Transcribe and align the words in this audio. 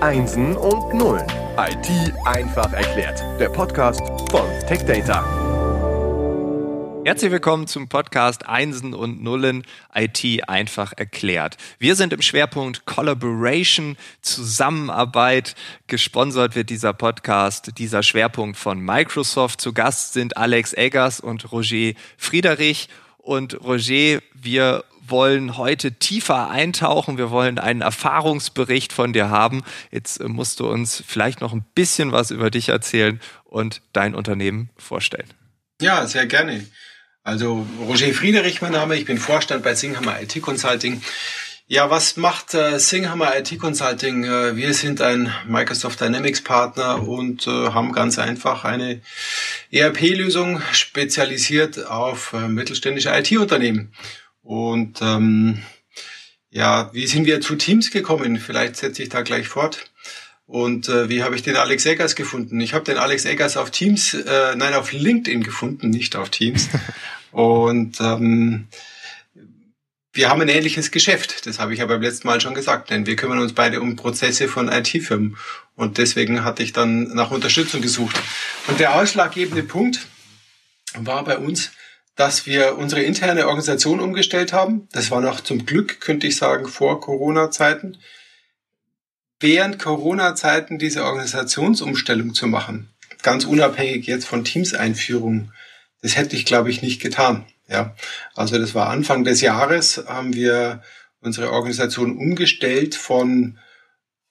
Einsen 0.00 0.56
und 0.56 0.94
Nullen. 0.94 1.26
IT 1.56 2.14
einfach 2.24 2.72
erklärt. 2.72 3.20
Der 3.40 3.48
Podcast 3.48 4.00
von 4.30 4.48
TechData. 4.68 5.24
Herzlich 7.04 7.32
willkommen 7.32 7.66
zum 7.66 7.88
Podcast 7.88 8.46
Einsen 8.46 8.94
und 8.94 9.24
Nullen 9.24 9.64
IT 9.92 10.48
einfach 10.48 10.92
erklärt. 10.96 11.56
Wir 11.80 11.96
sind 11.96 12.12
im 12.12 12.22
Schwerpunkt 12.22 12.86
Collaboration, 12.86 13.96
Zusammenarbeit. 14.22 15.56
Gesponsert 15.88 16.54
wird 16.54 16.70
dieser 16.70 16.92
Podcast, 16.92 17.76
dieser 17.78 18.04
Schwerpunkt 18.04 18.56
von 18.56 18.78
Microsoft. 18.78 19.60
Zu 19.60 19.72
Gast 19.72 20.12
sind 20.12 20.36
Alex 20.36 20.74
Eggers 20.74 21.18
und 21.18 21.50
Roger 21.50 21.94
Friederich. 22.16 22.88
Und 23.18 23.60
Roger, 23.64 24.20
wir 24.32 24.84
wollen 25.10 25.56
heute 25.56 25.92
tiefer 25.92 26.50
eintauchen. 26.50 27.18
Wir 27.18 27.30
wollen 27.30 27.58
einen 27.58 27.80
Erfahrungsbericht 27.80 28.92
von 28.92 29.12
dir 29.12 29.30
haben. 29.30 29.62
Jetzt 29.90 30.20
äh, 30.20 30.28
musst 30.28 30.60
du 30.60 30.68
uns 30.68 31.02
vielleicht 31.06 31.40
noch 31.40 31.52
ein 31.52 31.64
bisschen 31.74 32.12
was 32.12 32.30
über 32.30 32.50
dich 32.50 32.68
erzählen 32.68 33.20
und 33.44 33.82
dein 33.92 34.14
Unternehmen 34.14 34.70
vorstellen. 34.76 35.28
Ja, 35.80 36.06
sehr 36.06 36.26
gerne. 36.26 36.66
Also 37.22 37.66
Roger 37.80 38.12
Friederich, 38.14 38.62
mein 38.62 38.72
Name. 38.72 38.96
Ich 38.96 39.04
bin 39.04 39.18
Vorstand 39.18 39.62
bei 39.62 39.74
Singhammer 39.74 40.20
IT 40.22 40.40
Consulting. 40.40 41.02
Ja, 41.70 41.90
was 41.90 42.16
macht 42.16 42.54
äh, 42.54 42.78
Singhammer 42.78 43.38
IT 43.38 43.58
Consulting? 43.58 44.24
Äh, 44.24 44.56
wir 44.56 44.72
sind 44.72 45.02
ein 45.02 45.30
Microsoft 45.46 46.00
Dynamics 46.00 46.42
Partner 46.42 47.06
und 47.06 47.46
äh, 47.46 47.50
haben 47.50 47.92
ganz 47.92 48.18
einfach 48.18 48.64
eine 48.64 49.02
ERP-Lösung 49.70 50.62
spezialisiert 50.72 51.86
auf 51.86 52.32
äh, 52.32 52.48
mittelständische 52.48 53.10
IT-Unternehmen. 53.10 53.92
Und 54.48 55.02
ähm, 55.02 55.62
ja, 56.48 56.88
wie 56.94 57.06
sind 57.06 57.26
wir 57.26 57.42
zu 57.42 57.54
Teams 57.54 57.90
gekommen? 57.90 58.38
Vielleicht 58.38 58.76
setze 58.76 59.02
ich 59.02 59.10
da 59.10 59.20
gleich 59.20 59.46
fort. 59.46 59.90
Und 60.46 60.88
äh, 60.88 61.10
wie 61.10 61.22
habe 61.22 61.36
ich 61.36 61.42
den 61.42 61.56
Alex 61.56 61.84
Eggers 61.84 62.14
gefunden? 62.14 62.58
Ich 62.58 62.72
habe 62.72 62.82
den 62.82 62.96
Alex 62.96 63.26
Eggers 63.26 63.58
auf 63.58 63.70
Teams, 63.70 64.14
äh, 64.14 64.56
nein, 64.56 64.72
auf 64.72 64.92
LinkedIn 64.92 65.42
gefunden, 65.42 65.90
nicht 65.90 66.16
auf 66.16 66.30
Teams. 66.30 66.70
Und 67.30 68.00
ähm, 68.00 68.68
wir 70.14 70.30
haben 70.30 70.40
ein 70.40 70.48
ähnliches 70.48 70.92
Geschäft. 70.92 71.44
Das 71.46 71.58
habe 71.58 71.74
ich 71.74 71.80
ja 71.80 71.86
beim 71.86 72.00
letzten 72.00 72.26
Mal 72.26 72.40
schon 72.40 72.54
gesagt, 72.54 72.88
denn 72.88 73.04
wir 73.04 73.16
kümmern 73.16 73.40
uns 73.40 73.52
beide 73.52 73.82
um 73.82 73.96
Prozesse 73.96 74.48
von 74.48 74.72
IT-Firmen. 74.72 75.36
Und 75.76 75.98
deswegen 75.98 76.42
hatte 76.42 76.62
ich 76.62 76.72
dann 76.72 77.14
nach 77.14 77.32
Unterstützung 77.32 77.82
gesucht. 77.82 78.18
Und 78.66 78.80
der 78.80 78.94
ausschlaggebende 78.94 79.62
Punkt 79.62 80.06
war 80.94 81.22
bei 81.22 81.36
uns, 81.36 81.70
dass 82.18 82.46
wir 82.46 82.76
unsere 82.76 83.02
interne 83.02 83.46
Organisation 83.46 84.00
umgestellt 84.00 84.52
haben. 84.52 84.88
Das 84.90 85.12
war 85.12 85.20
noch 85.20 85.40
zum 85.40 85.66
Glück, 85.66 86.00
könnte 86.00 86.26
ich 86.26 86.36
sagen, 86.36 86.66
vor 86.66 87.00
Corona-Zeiten. 87.00 87.96
Während 89.38 89.78
Corona-Zeiten 89.78 90.80
diese 90.80 91.04
Organisationsumstellung 91.04 92.34
zu 92.34 92.48
machen, 92.48 92.92
ganz 93.22 93.44
unabhängig 93.44 94.08
jetzt 94.08 94.26
von 94.26 94.42
Teams-Einführungen, 94.42 95.52
das 96.02 96.16
hätte 96.16 96.34
ich, 96.34 96.44
glaube 96.44 96.70
ich, 96.70 96.82
nicht 96.82 97.00
getan. 97.00 97.46
Ja, 97.68 97.94
also 98.34 98.58
das 98.58 98.74
war 98.74 98.90
Anfang 98.90 99.22
des 99.22 99.40
Jahres, 99.40 100.02
haben 100.08 100.34
wir 100.34 100.82
unsere 101.20 101.52
Organisation 101.52 102.18
umgestellt 102.18 102.96
von 102.96 103.60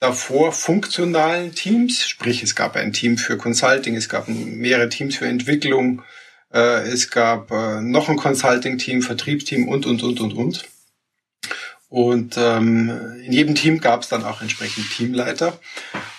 davor 0.01 0.51
funktionalen 0.51 1.55
Teams, 1.55 2.05
sprich 2.05 2.43
es 2.43 2.53
gab 2.53 2.75
ein 2.75 2.91
Team 2.91 3.17
für 3.17 3.37
Consulting, 3.37 3.95
es 3.95 4.09
gab 4.09 4.27
mehrere 4.27 4.89
Teams 4.89 5.15
für 5.15 5.27
Entwicklung, 5.27 6.03
äh, 6.53 6.87
es 6.87 7.09
gab 7.09 7.51
äh, 7.51 7.81
noch 7.81 8.09
ein 8.09 8.17
Consulting-Team, 8.17 9.01
Vertriebsteam 9.01 9.67
und, 9.67 9.85
und, 9.85 10.03
und, 10.03 10.19
und, 10.19 10.33
und. 10.33 10.65
Und 11.89 12.35
ähm, 12.37 12.89
in 13.23 13.31
jedem 13.31 13.55
Team 13.55 13.79
gab 13.79 14.01
es 14.01 14.09
dann 14.09 14.25
auch 14.25 14.41
entsprechend 14.41 14.89
Teamleiter. 14.91 15.59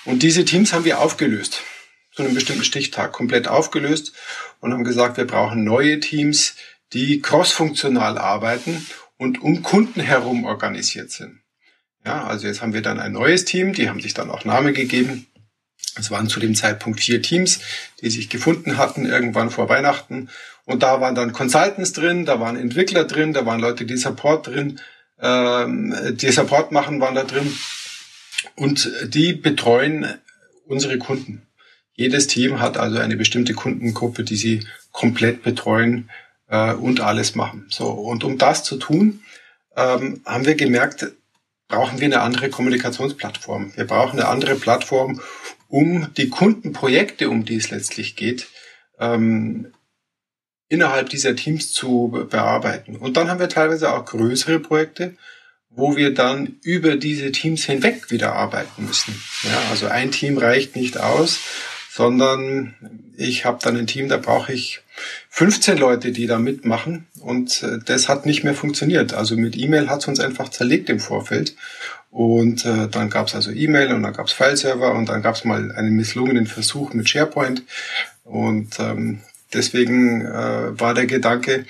Und 0.05 0.23
diese 0.23 0.45
Teams 0.45 0.73
haben 0.73 0.85
wir 0.85 1.01
aufgelöst, 1.01 1.63
zu 2.13 2.23
einem 2.23 2.35
bestimmten 2.35 2.65
Stichtag, 2.65 3.13
komplett 3.13 3.49
aufgelöst 3.49 4.15
und 4.61 4.73
haben 4.73 4.85
gesagt, 4.85 5.19
wir 5.19 5.27
brauchen 5.27 5.65
neue 5.65 6.01
Teams, 6.01 6.57
die 6.95 7.21
crossfunktional 7.21 8.17
arbeiten 8.17 8.87
und 9.19 9.43
um 9.43 9.63
Kunden 9.63 10.01
herum 10.01 10.45
organisiert 10.45 11.11
sind. 11.11 11.41
Ja, 12.07 12.27
also 12.27 12.47
jetzt 12.47 12.63
haben 12.63 12.73
wir 12.73 12.81
dann 12.81 13.01
ein 13.01 13.13
neues 13.13 13.45
Team, 13.45 13.75
die 13.75 13.91
haben 13.91 14.01
sich 14.01 14.15
dann 14.15 14.31
auch 14.31 14.47
Name 14.47 14.73
gegeben. 14.73 15.27
Es 15.99 16.11
waren 16.11 16.29
zu 16.29 16.41
dem 16.41 16.55
Zeitpunkt 16.55 17.01
vier 17.01 17.23
Teams, 17.23 17.61
die 18.01 18.11
sich 18.11 18.29
gefunden 18.29 18.77
hatten 18.77 19.05
irgendwann 19.05 19.51
vor 19.51 19.69
Weihnachten. 19.69 20.29
Und 20.65 20.83
da 20.83 21.01
waren 21.01 21.15
dann 21.15 21.33
Consultants 21.33 21.93
drin, 21.93 22.25
da 22.25 22.41
waren 22.41 22.57
Entwickler 22.57 23.05
drin, 23.05 23.33
da 23.33 23.47
waren 23.47 23.61
Leute, 23.61 23.85
die 23.85 23.97
Support 23.97 24.47
drin, 24.49 24.81
ähm, 25.21 25.95
die 26.13 26.31
Support 26.31 26.73
machen, 26.73 27.01
waren 27.01 27.15
da 27.15 27.25
drin. 27.25 27.53
Und 28.55 28.91
die 29.05 29.33
betreuen 29.33 30.07
unsere 30.67 30.99
Kunden. 30.99 31.43
Jedes 31.95 32.29
Team 32.29 32.61
hat 32.61 32.77
also 32.77 32.99
eine 32.99 33.17
bestimmte 33.17 33.55
Kundengruppe, 33.55 34.23
die 34.23 34.37
sie 34.37 34.67
komplett 34.93 35.43
betreuen 35.43 36.11
äh, 36.49 36.73
und 36.73 37.01
alles 37.01 37.35
machen. 37.35 37.67
So 37.71 37.87
und 37.87 38.23
um 38.23 38.39
das 38.39 38.63
zu 38.63 38.77
tun, 38.77 39.23
ähm, 39.77 40.21
haben 40.25 40.47
wir 40.47 40.55
gemerkt, 40.55 41.07
brauchen 41.67 41.99
wir 41.99 42.07
eine 42.07 42.21
andere 42.21 42.51
Kommunikationsplattform. 42.51 43.73
Wir 43.75 43.85
brauchen 43.85 44.21
eine 44.21 44.29
andere 44.29 44.55
Plattform, 44.55 45.21
um 45.69 46.13
die 46.17 46.29
Kundenprojekte, 46.29 47.31
um 47.31 47.45
die 47.45 47.57
es 47.57 47.71
letztlich 47.71 48.17
geht, 48.17 48.49
ähm, 48.99 49.73
innerhalb 50.69 51.09
dieser 51.09 51.37
Teams 51.37 51.73
zu 51.73 52.27
bearbeiten. 52.31 52.97
Und 52.97 53.17
dann 53.17 53.29
haben 53.31 53.41
wir 53.41 53.49
teilweise 53.49 53.93
auch 53.93 54.05
größere 54.05 54.59
Projekte, 54.61 55.17
wo 55.71 55.97
wir 55.97 56.13
dann 56.13 56.57
über 56.63 56.97
diese 56.97 57.31
Teams 57.33 57.65
hinweg 57.65 58.11
wieder 58.11 58.33
arbeiten 58.35 58.87
müssen. 58.87 59.23
Ja, 59.45 59.71
also 59.71 59.87
ein 59.87 60.11
Team 60.11 60.39
reicht 60.39 60.77
nicht 60.77 60.99
aus, 60.99 61.39
sondern 61.99 62.77
ich 63.17 63.45
habe 63.45 63.59
dann 63.61 63.77
ein 63.77 63.89
Team, 63.89 64.09
da 64.09 64.19
brauche 64.19 64.53
ich 64.53 64.83
15 65.31 65.77
Leute, 65.79 66.13
die 66.13 66.29
da 66.29 66.39
mitmachen 66.39 67.09
und 67.19 67.65
äh, 67.65 67.81
das 67.85 68.09
hat 68.09 68.25
nicht 68.25 68.45
mehr 68.45 68.55
funktioniert. 68.55 69.15
Also 69.15 69.37
mit 69.37 69.57
E-Mail 69.57 69.91
hat 69.91 70.03
es 70.03 70.07
uns 70.07 70.21
einfach 70.21 70.49
zerlegt 70.49 70.89
im 70.91 71.01
Vorfeld 71.01 71.57
und 72.13 72.65
äh, 72.65 72.87
dann 72.87 73.11
gab 73.11 73.27
es 73.27 73.35
also 73.35 73.51
E-Mail 73.51 73.93
und 73.93 74.05
dann 74.05 74.13
gab 74.13 74.29
es 74.29 74.33
Fileserver 74.33 74.95
und 74.95 75.09
dann 75.09 75.23
gab 75.23 75.35
es 75.35 75.45
mal 75.45 75.73
einen 75.73 75.97
misslungenen 75.97 76.47
Versuch 76.47 76.93
mit 76.93 77.09
SharePoint. 77.09 77.65
Und 78.23 78.79
ähm, 78.79 79.23
deswegen 79.53 80.25
äh, 80.25 80.79
war 80.79 80.95
der 80.95 81.07
Gedanke, 81.07 81.65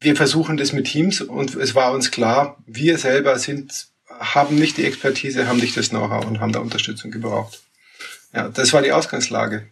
wir 0.00 0.16
versuchen 0.16 0.56
das 0.56 0.72
mit 0.72 0.86
Teams 0.86 1.20
und 1.20 1.54
es 1.54 1.74
war 1.74 1.92
uns 1.92 2.10
klar, 2.10 2.56
wir 2.66 2.96
selber 2.96 3.38
sind, 3.38 3.88
haben 4.08 4.56
nicht 4.56 4.78
die 4.78 4.86
Expertise, 4.86 5.48
haben 5.48 5.60
nicht 5.60 5.76
das 5.76 5.90
Know-how 5.90 6.24
und 6.24 6.40
haben 6.40 6.52
da 6.52 6.60
Unterstützung 6.60 7.10
gebraucht. 7.10 7.65
Ja, 8.36 8.48
das 8.50 8.72
war 8.74 8.82
die 8.82 8.92
Ausgangslage. 8.92 9.66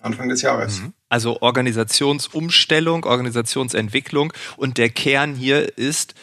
Anfang 0.00 0.28
des 0.28 0.42
Jahres. 0.42 0.80
Mhm. 0.80 0.92
Also 1.08 1.40
Organisationsumstellung, 1.40 3.04
Organisationsentwicklung 3.04 4.32
und 4.56 4.78
der 4.78 4.90
Kern 4.90 5.34
hier 5.34 5.76
ist, 5.76 6.14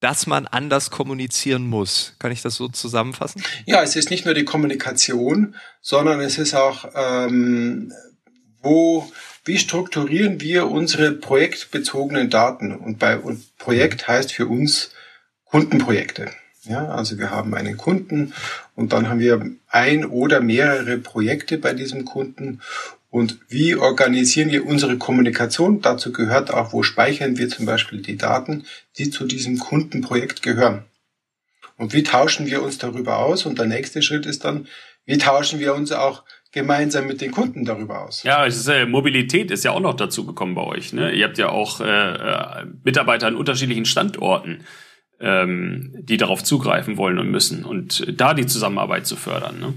dass 0.00 0.26
man 0.26 0.48
anders 0.48 0.90
kommunizieren 0.90 1.68
muss. 1.68 2.16
Kann 2.18 2.32
ich 2.32 2.42
das 2.42 2.56
so 2.56 2.68
zusammenfassen? 2.68 3.42
Ja, 3.66 3.82
es 3.82 3.94
ist 3.94 4.10
nicht 4.10 4.24
nur 4.24 4.34
die 4.34 4.44
Kommunikation, 4.44 5.54
sondern 5.80 6.20
es 6.20 6.38
ist 6.38 6.54
auch, 6.54 6.86
ähm, 6.94 7.92
wo, 8.60 9.10
wie 9.44 9.58
strukturieren 9.58 10.40
wir 10.40 10.68
unsere 10.68 11.12
projektbezogenen 11.12 12.30
Daten? 12.30 12.74
Und 12.74 12.98
bei 12.98 13.16
und 13.16 13.56
Projekt 13.58 14.08
heißt 14.08 14.32
für 14.32 14.48
uns 14.48 14.90
Kundenprojekte. 15.44 16.30
Ja, 16.64 16.88
also 16.88 17.18
wir 17.18 17.30
haben 17.30 17.54
einen 17.54 17.76
Kunden 17.76 18.32
und 18.76 18.92
dann 18.92 19.08
haben 19.08 19.18
wir 19.18 19.44
ein 19.68 20.04
oder 20.04 20.40
mehrere 20.40 20.98
Projekte 20.98 21.58
bei 21.58 21.74
diesem 21.74 22.04
Kunden 22.04 22.60
und 23.12 23.40
wie 23.50 23.74
organisieren 23.74 24.50
wir 24.50 24.64
unsere 24.64 24.96
Kommunikation? 24.96 25.82
Dazu 25.82 26.12
gehört 26.12 26.50
auch, 26.50 26.72
wo 26.72 26.82
speichern 26.82 27.36
wir 27.36 27.50
zum 27.50 27.66
Beispiel 27.66 28.00
die 28.00 28.16
Daten, 28.16 28.64
die 28.96 29.10
zu 29.10 29.26
diesem 29.26 29.58
Kundenprojekt 29.58 30.40
gehören. 30.40 30.84
Und 31.76 31.92
wie 31.92 32.04
tauschen 32.04 32.46
wir 32.46 32.62
uns 32.62 32.78
darüber 32.78 33.18
aus? 33.18 33.44
Und 33.44 33.58
der 33.58 33.66
nächste 33.66 34.00
Schritt 34.00 34.24
ist 34.24 34.46
dann, 34.46 34.66
wie 35.04 35.18
tauschen 35.18 35.60
wir 35.60 35.74
uns 35.74 35.92
auch 35.92 36.22
gemeinsam 36.52 37.06
mit 37.06 37.20
den 37.20 37.32
Kunden 37.32 37.66
darüber 37.66 38.06
aus? 38.06 38.22
Ja, 38.22 38.46
ist, 38.46 38.66
äh, 38.66 38.86
Mobilität 38.86 39.50
ist 39.50 39.64
ja 39.64 39.72
auch 39.72 39.80
noch 39.80 39.94
dazu 39.94 40.24
gekommen 40.24 40.54
bei 40.54 40.62
euch. 40.62 40.94
Ne? 40.94 41.12
Ihr 41.12 41.26
habt 41.26 41.36
ja 41.36 41.50
auch 41.50 41.82
äh, 41.82 41.84
äh, 41.84 42.64
Mitarbeiter 42.82 43.26
an 43.26 43.36
unterschiedlichen 43.36 43.84
Standorten, 43.84 44.64
ähm, 45.22 45.94
die 46.00 46.16
darauf 46.16 46.42
zugreifen 46.42 46.96
wollen 46.96 47.18
und 47.18 47.30
müssen 47.30 47.64
und 47.64 48.04
da 48.20 48.34
die 48.34 48.46
Zusammenarbeit 48.46 49.06
zu 49.06 49.16
fördern. 49.16 49.60
Ne? 49.60 49.74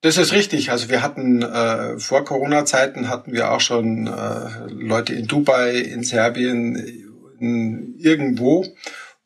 Das 0.00 0.16
ist 0.16 0.32
richtig. 0.32 0.70
Also 0.70 0.90
wir 0.90 1.02
hatten 1.02 1.42
äh, 1.42 1.98
vor 1.98 2.24
Corona-Zeiten 2.24 3.08
hatten 3.08 3.32
wir 3.32 3.52
auch 3.52 3.60
schon 3.60 4.08
äh, 4.08 4.66
Leute 4.68 5.14
in 5.14 5.26
Dubai, 5.26 5.76
in 5.76 6.02
Serbien, 6.02 6.76
in, 7.38 7.94
irgendwo. 7.96 8.66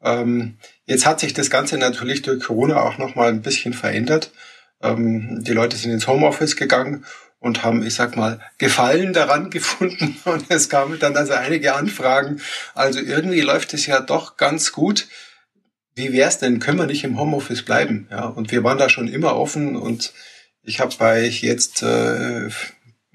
Ähm, 0.03 0.57
jetzt 0.85 1.07
hat 1.07 1.21
sich 1.21 1.33
das 1.33 1.51
Ganze 1.51 1.79
natürlich 1.79 2.23
durch 2.23 2.43
Corona 2.43 2.83
auch 2.83 2.99
noch 2.99 3.15
mal 3.15 3.29
ein 3.29 3.43
bisschen 3.43 3.73
verändert. 3.73 4.31
Ähm, 4.83 5.43
die 5.43 5.53
Leute 5.53 5.77
sind 5.77 5.93
ins 5.93 6.07
Homeoffice 6.07 6.57
gegangen 6.57 7.05
und 7.39 7.65
haben, 7.65 7.83
ich 7.83 7.95
sag 7.95 8.17
mal, 8.17 8.41
Gefallen 8.59 9.15
daran 9.15 9.49
gefunden. 9.51 10.17
Und 10.27 10.45
es 10.51 10.69
kamen 10.69 10.99
dann 10.99 11.17
also 11.17 11.33
einige 11.33 11.75
Anfragen. 11.75 12.41
Also 12.75 13.01
irgendwie 13.01 13.41
läuft 13.41 13.73
es 13.73 13.87
ja 13.87 14.01
doch 14.01 14.37
ganz 14.37 14.73
gut 14.73 15.07
wie 15.95 16.13
wär's 16.13 16.39
denn, 16.39 16.59
können 16.59 16.79
wir 16.79 16.87
nicht 16.87 17.05
im 17.05 17.19
Homeoffice 17.19 17.63
bleiben? 17.63 18.09
Ja, 18.11 18.27
und 18.27 18.51
wir 18.51 18.65
waren 18.65 18.79
da 18.79 18.89
schon 18.89 19.09
immer 19.09 19.37
offen 19.37 19.77
und 19.77 20.13
ich 20.63 20.81
habe 20.81 20.95
bei 20.99 21.25
jetzt 21.27 21.83
äh, 21.83 22.49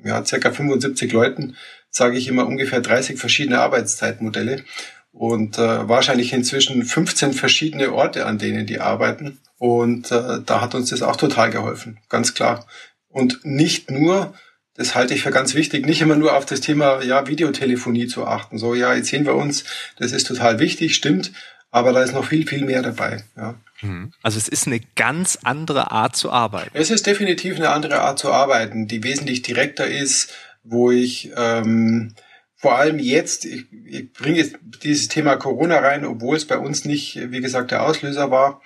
ja, 0.04 0.26
circa 0.26 0.52
75 0.52 1.12
Leuten, 1.12 1.56
sage 1.90 2.18
ich 2.18 2.28
immer, 2.28 2.46
ungefähr 2.46 2.82
30 2.82 3.20
verschiedene 3.20 3.60
Arbeitszeitmodelle 3.60 4.64
und 5.12 5.58
äh, 5.58 5.88
wahrscheinlich 5.88 6.34
inzwischen 6.34 6.84
15 6.84 7.34
verschiedene 7.34 7.94
Orte, 7.94 8.26
an 8.26 8.38
denen 8.38 8.66
die 8.66 8.80
arbeiten. 8.80 9.40
Und 9.58 10.12
äh, 10.12 10.42
da 10.46 10.62
hat 10.62 10.76
uns 10.76 10.92
das 10.92 11.02
auch 11.02 11.16
total 11.16 11.50
geholfen, 11.50 12.00
ganz 12.10 12.34
klar. 12.36 12.68
Und 13.08 13.44
nicht 13.44 13.90
nur, 13.90 14.36
das 14.76 14.94
halte 14.94 15.16
ich 15.16 15.24
für 15.24 15.32
ganz 15.32 15.56
wichtig, 15.56 15.88
nicht 15.88 16.02
immer 16.02 16.16
nur 16.16 16.36
auf 16.36 16.46
das 16.46 16.62
Thema 16.62 17.02
ja, 17.02 17.26
Videotelefonie 17.28 18.06
zu 18.06 18.28
achten. 18.28 18.60
So, 18.60 18.76
ja, 18.76 18.94
jetzt 18.94 19.10
sehen 19.10 19.26
wir 19.26 19.34
uns, 19.34 19.64
das 19.98 20.12
ist 20.12 20.28
total 20.28 20.60
wichtig, 20.60 20.94
stimmt, 20.94 21.32
aber 21.78 21.94
da 21.94 22.04
ist 22.04 22.14
noch 22.14 22.26
viel, 22.26 22.48
viel 22.48 22.66
mehr 22.66 22.82
dabei. 22.82 23.24
Ja. 23.36 23.56
Mhm. 23.82 24.12
Also 24.22 24.38
es 24.38 24.48
ist 24.48 24.68
eine 24.68 24.80
ganz 24.96 25.40
andere 25.44 25.92
Art 25.92 26.16
zu 26.16 26.32
arbeiten. 26.32 26.72
Es 26.74 26.90
ist 26.90 27.08
definitiv 27.08 27.56
eine 27.56 27.70
andere 27.70 28.02
Art 28.02 28.20
zu 28.20 28.32
arbeiten, 28.32 28.88
die 28.88 29.04
wesentlich 29.04 29.42
direkter 29.42 29.88
ist, 29.88 30.34
wo 30.64 30.92
ich 30.92 31.32
ähm, 31.36 32.14
vor 32.56 32.76
allem 32.76 33.00
jetzt, 33.00 33.46
ich, 33.46 33.66
ich 33.86 34.12
bringe 34.14 34.40
jetzt 34.40 34.56
dieses 34.84 35.08
Thema 35.08 35.36
Corona 35.36 35.78
rein, 35.78 36.06
obwohl 36.06 36.36
es 36.36 36.46
bei 36.46 36.58
uns 36.58 36.86
nicht, 36.86 37.32
wie 37.32 37.42
gesagt, 37.42 37.72
der 37.72 37.84
Auslöser 37.84 38.32
war. 38.32 38.62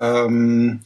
Ähm, 0.00 0.82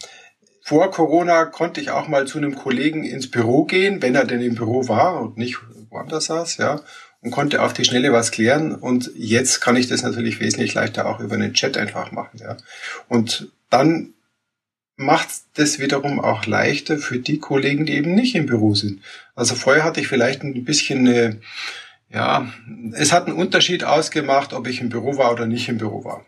vor 0.63 0.91
Corona 0.91 1.47
konnte 1.47 1.81
ich 1.81 1.91
auch 1.91 2.07
mal 2.07 2.27
zu 2.27 2.39
einem 2.39 2.55
Kollegen 2.55 3.03
ins 3.03 3.31
Büro 3.31 3.65
gehen, 3.65 4.03
wenn 4.03 4.15
er 4.15 4.27
denn 4.27 4.43
im 4.43 4.55
Büro 4.55 4.87
war 4.89 5.21
und 5.21 5.39
nicht 5.39 5.59
woanders 5.89 6.27
saß, 6.27 6.59
ja, 6.59 6.81
und 7.23 7.31
konnte 7.31 7.63
auf 7.63 7.73
die 7.73 7.85
Schnelle 7.85 8.13
was 8.13 8.31
klären. 8.31 8.75
Und 8.75 9.11
jetzt 9.15 9.61
kann 9.61 9.77
ich 9.77 9.89
das 9.89 10.03
natürlich 10.03 10.41
wesentlich 10.41 10.75
leichter 10.75 11.07
auch 11.07 11.21
über 11.21 11.35
einen 11.35 11.55
Chat 11.55 11.77
einfach 11.77 12.13
machen, 12.13 12.39
ja. 12.41 12.57
Und 13.09 13.51
dann 13.69 14.15
macht 14.97 15.29
das 15.55 15.79
wiederum 15.79 16.21
auch 16.21 16.45
leichter 16.45 16.99
für 16.99 17.19
die 17.19 17.39
Kollegen, 17.39 17.87
die 17.87 17.95
eben 17.95 18.15
nicht 18.15 18.35
im 18.35 18.47
Büro 18.47 18.75
sind. 18.75 19.01
Also 19.35 19.55
vorher 19.55 19.83
hatte 19.83 20.01
ich 20.01 20.09
vielleicht 20.09 20.43
ein 20.43 20.65
bisschen 20.65 21.09
eine, 21.09 21.41
ja, 22.11 22.53
es 22.93 23.13
hat 23.13 23.27
einen 23.27 23.37
Unterschied 23.37 23.83
ausgemacht, 23.83 24.53
ob 24.53 24.67
ich 24.67 24.81
im 24.81 24.91
Büro 24.91 25.17
war 25.17 25.33
oder 25.33 25.47
nicht 25.47 25.69
im 25.71 25.79
Büro 25.79 26.05
war. 26.05 26.27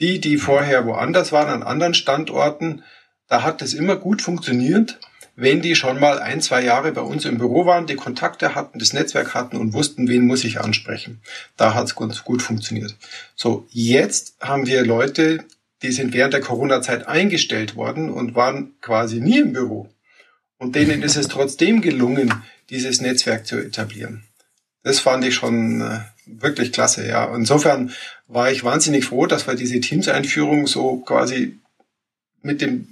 Die, 0.00 0.20
die 0.20 0.36
vorher 0.36 0.84
woanders 0.84 1.30
waren, 1.30 1.48
an 1.48 1.62
anderen 1.62 1.94
Standorten, 1.94 2.82
da 3.28 3.44
hat 3.44 3.62
es 3.62 3.72
immer 3.72 3.94
gut 3.94 4.20
funktioniert, 4.20 4.98
wenn 5.34 5.62
die 5.62 5.74
schon 5.74 5.98
mal 5.98 6.18
ein, 6.18 6.40
zwei 6.40 6.62
Jahre 6.62 6.92
bei 6.92 7.00
uns 7.00 7.24
im 7.24 7.38
Büro 7.38 7.64
waren, 7.64 7.86
die 7.86 7.96
Kontakte 7.96 8.54
hatten, 8.54 8.78
das 8.78 8.92
Netzwerk 8.92 9.34
hatten 9.34 9.56
und 9.56 9.72
wussten, 9.72 10.08
wen 10.08 10.26
muss 10.26 10.44
ich 10.44 10.60
ansprechen. 10.60 11.20
Da 11.56 11.74
hat 11.74 11.86
es 11.86 11.96
ganz 11.96 12.22
gut 12.24 12.42
funktioniert. 12.42 12.96
So, 13.34 13.66
jetzt 13.70 14.36
haben 14.40 14.66
wir 14.66 14.84
Leute, 14.84 15.44
die 15.82 15.92
sind 15.92 16.12
während 16.12 16.34
der 16.34 16.42
Corona-Zeit 16.42 17.08
eingestellt 17.08 17.76
worden 17.76 18.10
und 18.10 18.34
waren 18.34 18.74
quasi 18.80 19.20
nie 19.20 19.38
im 19.38 19.52
Büro. 19.52 19.88
Und 20.58 20.76
denen 20.76 21.02
ist 21.02 21.16
es 21.16 21.28
trotzdem 21.28 21.80
gelungen, 21.80 22.32
dieses 22.70 23.00
Netzwerk 23.00 23.46
zu 23.46 23.58
etablieren. 23.58 24.24
Das 24.84 25.00
fand 25.00 25.24
ich 25.24 25.34
schon 25.34 25.80
äh, 25.80 26.00
wirklich 26.26 26.72
klasse, 26.72 27.06
ja. 27.06 27.34
Insofern 27.34 27.92
war 28.28 28.50
ich 28.50 28.64
wahnsinnig 28.64 29.06
froh, 29.06 29.26
dass 29.26 29.46
wir 29.46 29.54
diese 29.54 29.80
Teams-Einführung 29.80 30.66
so 30.66 30.98
quasi 30.98 31.58
mit 32.42 32.60
dem 32.60 32.88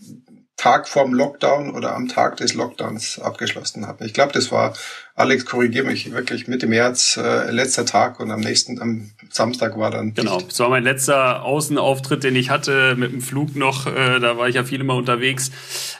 Tag 0.61 0.89
vorm 0.89 1.15
Lockdown 1.15 1.71
oder 1.75 1.95
am 1.95 2.07
Tag 2.07 2.37
des 2.37 2.53
Lockdowns 2.53 3.19
abgeschlossen 3.19 3.87
hatten. 3.87 4.05
Ich 4.05 4.13
glaube, 4.13 4.35
das 4.35 4.53
war, 4.53 4.75
Alex, 5.15 5.47
korrigiere 5.47 5.87
mich, 5.87 6.13
wirklich 6.13 6.49
Mitte 6.49 6.67
März, 6.67 7.17
äh, 7.17 7.51
letzter 7.51 7.87
Tag 7.87 8.21
und 8.21 8.31
am 8.31 8.41
nächsten, 8.41 8.79
am 8.79 9.11
Samstag 9.31 9.79
war 9.79 9.91
dann. 9.91 10.13
Genau, 10.13 10.37
dicht. 10.37 10.51
das 10.51 10.59
war 10.59 10.69
mein 10.69 10.85
letzter 10.85 11.45
Außenauftritt, 11.45 12.25
den 12.25 12.37
ich 12.37 12.51
hatte 12.51 12.95
mit 12.95 13.11
dem 13.11 13.23
Flug 13.23 13.57
noch. 13.57 13.87
Äh, 13.87 14.21
da 14.21 14.37
war 14.37 14.51
ich 14.51 14.57
ja 14.57 14.65
viel 14.65 14.83
immer 14.83 14.97
unterwegs. 14.97 15.51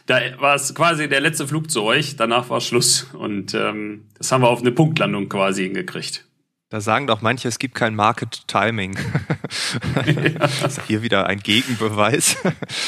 Da 0.05 0.21
war 0.41 0.57
es 0.57 0.75
quasi 0.75 1.09
der 1.09 1.23
letzte 1.23 1.49
Flug 1.49 1.71
zu 1.71 1.83
euch. 1.83 2.17
Danach 2.17 2.51
war 2.51 2.61
Schluss. 2.61 3.07
Und 3.15 3.55
ähm, 3.55 4.09
das 4.19 4.31
haben 4.31 4.43
wir 4.43 4.51
auf 4.51 4.61
eine 4.61 4.73
Punktlandung 4.73 5.31
quasi 5.31 5.63
hingekriegt. 5.63 6.27
Da 6.71 6.81
sagen 6.81 7.09
doch 7.09 7.21
manche, 7.21 7.49
es 7.49 7.59
gibt 7.59 7.75
kein 7.75 7.97
Market 7.97 8.47
Timing. 8.47 8.97
Hier 10.87 11.03
wieder 11.03 11.27
ein 11.27 11.41
Gegenbeweis. 11.41 12.37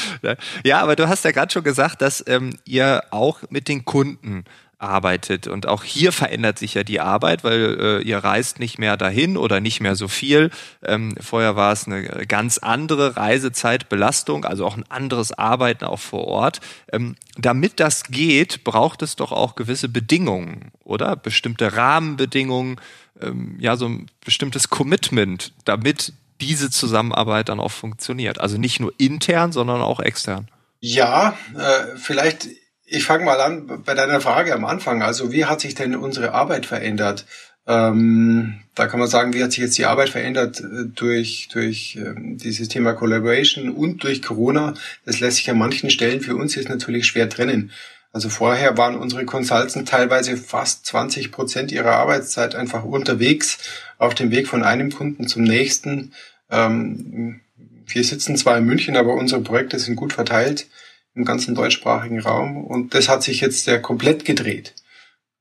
ja, 0.63 0.81
aber 0.81 0.95
du 0.95 1.09
hast 1.09 1.25
ja 1.25 1.31
gerade 1.31 1.51
schon 1.51 1.65
gesagt, 1.65 2.01
dass 2.01 2.23
ähm, 2.25 2.57
ihr 2.63 3.03
auch 3.11 3.41
mit 3.49 3.67
den 3.67 3.83
Kunden 3.83 4.45
arbeitet. 4.83 5.47
Und 5.47 5.67
auch 5.67 5.83
hier 5.83 6.11
verändert 6.11 6.59
sich 6.59 6.73
ja 6.73 6.83
die 6.83 6.99
Arbeit, 6.99 7.43
weil 7.43 7.77
äh, 7.79 8.01
ihr 8.01 8.17
reist 8.19 8.59
nicht 8.59 8.77
mehr 8.77 8.97
dahin 8.97 9.37
oder 9.37 9.59
nicht 9.59 9.79
mehr 9.79 9.95
so 9.95 10.07
viel. 10.07 10.51
Ähm, 10.83 11.15
vorher 11.19 11.55
war 11.55 11.71
es 11.71 11.87
eine 11.87 12.03
ganz 12.27 12.57
andere 12.57 13.15
Reisezeitbelastung, 13.15 14.45
also 14.45 14.65
auch 14.65 14.77
ein 14.77 14.85
anderes 14.89 15.31
Arbeiten 15.31 15.85
auch 15.85 15.99
vor 15.99 16.27
Ort. 16.27 16.59
Ähm, 16.91 17.15
damit 17.37 17.79
das 17.79 18.03
geht, 18.03 18.63
braucht 18.63 19.01
es 19.01 19.15
doch 19.15 19.31
auch 19.31 19.55
gewisse 19.55 19.89
Bedingungen, 19.89 20.71
oder? 20.83 21.15
Bestimmte 21.15 21.75
Rahmenbedingungen, 21.75 22.79
ähm, 23.21 23.57
ja 23.59 23.75
so 23.75 23.87
ein 23.87 24.07
bestimmtes 24.23 24.69
Commitment, 24.69 25.53
damit 25.65 26.13
diese 26.41 26.69
Zusammenarbeit 26.69 27.49
dann 27.49 27.59
auch 27.59 27.71
funktioniert. 27.71 28.39
Also 28.39 28.57
nicht 28.57 28.79
nur 28.79 28.93
intern, 28.97 29.51
sondern 29.51 29.81
auch 29.81 29.99
extern. 29.99 30.49
Ja, 30.79 31.37
äh, 31.57 31.97
vielleicht, 31.97 32.49
ich 32.93 33.05
fange 33.05 33.25
mal 33.25 33.41
an 33.41 33.81
bei 33.83 33.95
deiner 33.95 34.21
Frage 34.21 34.53
am 34.53 34.65
Anfang. 34.65 35.01
Also 35.01 35.31
wie 35.31 35.45
hat 35.45 35.61
sich 35.61 35.73
denn 35.73 35.95
unsere 35.95 36.33
Arbeit 36.33 36.67
verändert? 36.67 37.25
Ähm, 37.65 38.59
da 38.75 38.85
kann 38.85 38.99
man 38.99 39.09
sagen, 39.09 39.33
wie 39.33 39.43
hat 39.43 39.51
sich 39.51 39.63
jetzt 39.63 39.77
die 39.79 39.85
Arbeit 39.85 40.09
verändert 40.09 40.59
äh, 40.59 40.85
durch, 40.93 41.49
durch 41.51 41.95
ähm, 41.95 42.37
dieses 42.37 42.67
Thema 42.67 42.93
Collaboration 42.93 43.69
und 43.69 44.03
durch 44.03 44.21
Corona. 44.21 44.75
Das 45.05 45.19
lässt 45.19 45.37
sich 45.37 45.49
an 45.49 45.57
manchen 45.57 45.89
Stellen 45.89 46.21
für 46.21 46.35
uns 46.35 46.53
jetzt 46.53 46.69
natürlich 46.69 47.07
schwer 47.07 47.29
trennen. 47.29 47.71
Also 48.11 48.29
vorher 48.29 48.77
waren 48.77 48.95
unsere 48.95 49.25
Consultants 49.25 49.89
teilweise 49.89 50.37
fast 50.37 50.85
20 50.85 51.31
Prozent 51.31 51.71
ihrer 51.71 51.93
Arbeitszeit 51.93 52.53
einfach 52.53 52.83
unterwegs 52.83 53.57
auf 53.97 54.13
dem 54.13 54.29
Weg 54.29 54.47
von 54.47 54.61
einem 54.61 54.91
Kunden 54.91 55.27
zum 55.27 55.41
nächsten. 55.41 56.13
Ähm, 56.51 57.41
wir 57.87 58.03
sitzen 58.03 58.37
zwar 58.37 58.59
in 58.59 58.65
München, 58.65 58.97
aber 58.97 59.15
unsere 59.15 59.41
Projekte 59.41 59.79
sind 59.79 59.95
gut 59.95 60.13
verteilt 60.13 60.67
im 61.15 61.25
ganzen 61.25 61.55
deutschsprachigen 61.55 62.19
Raum 62.19 62.63
und 62.63 62.93
das 62.93 63.09
hat 63.09 63.23
sich 63.23 63.41
jetzt 63.41 63.65
sehr 63.65 63.81
komplett 63.81 64.25
gedreht. 64.25 64.73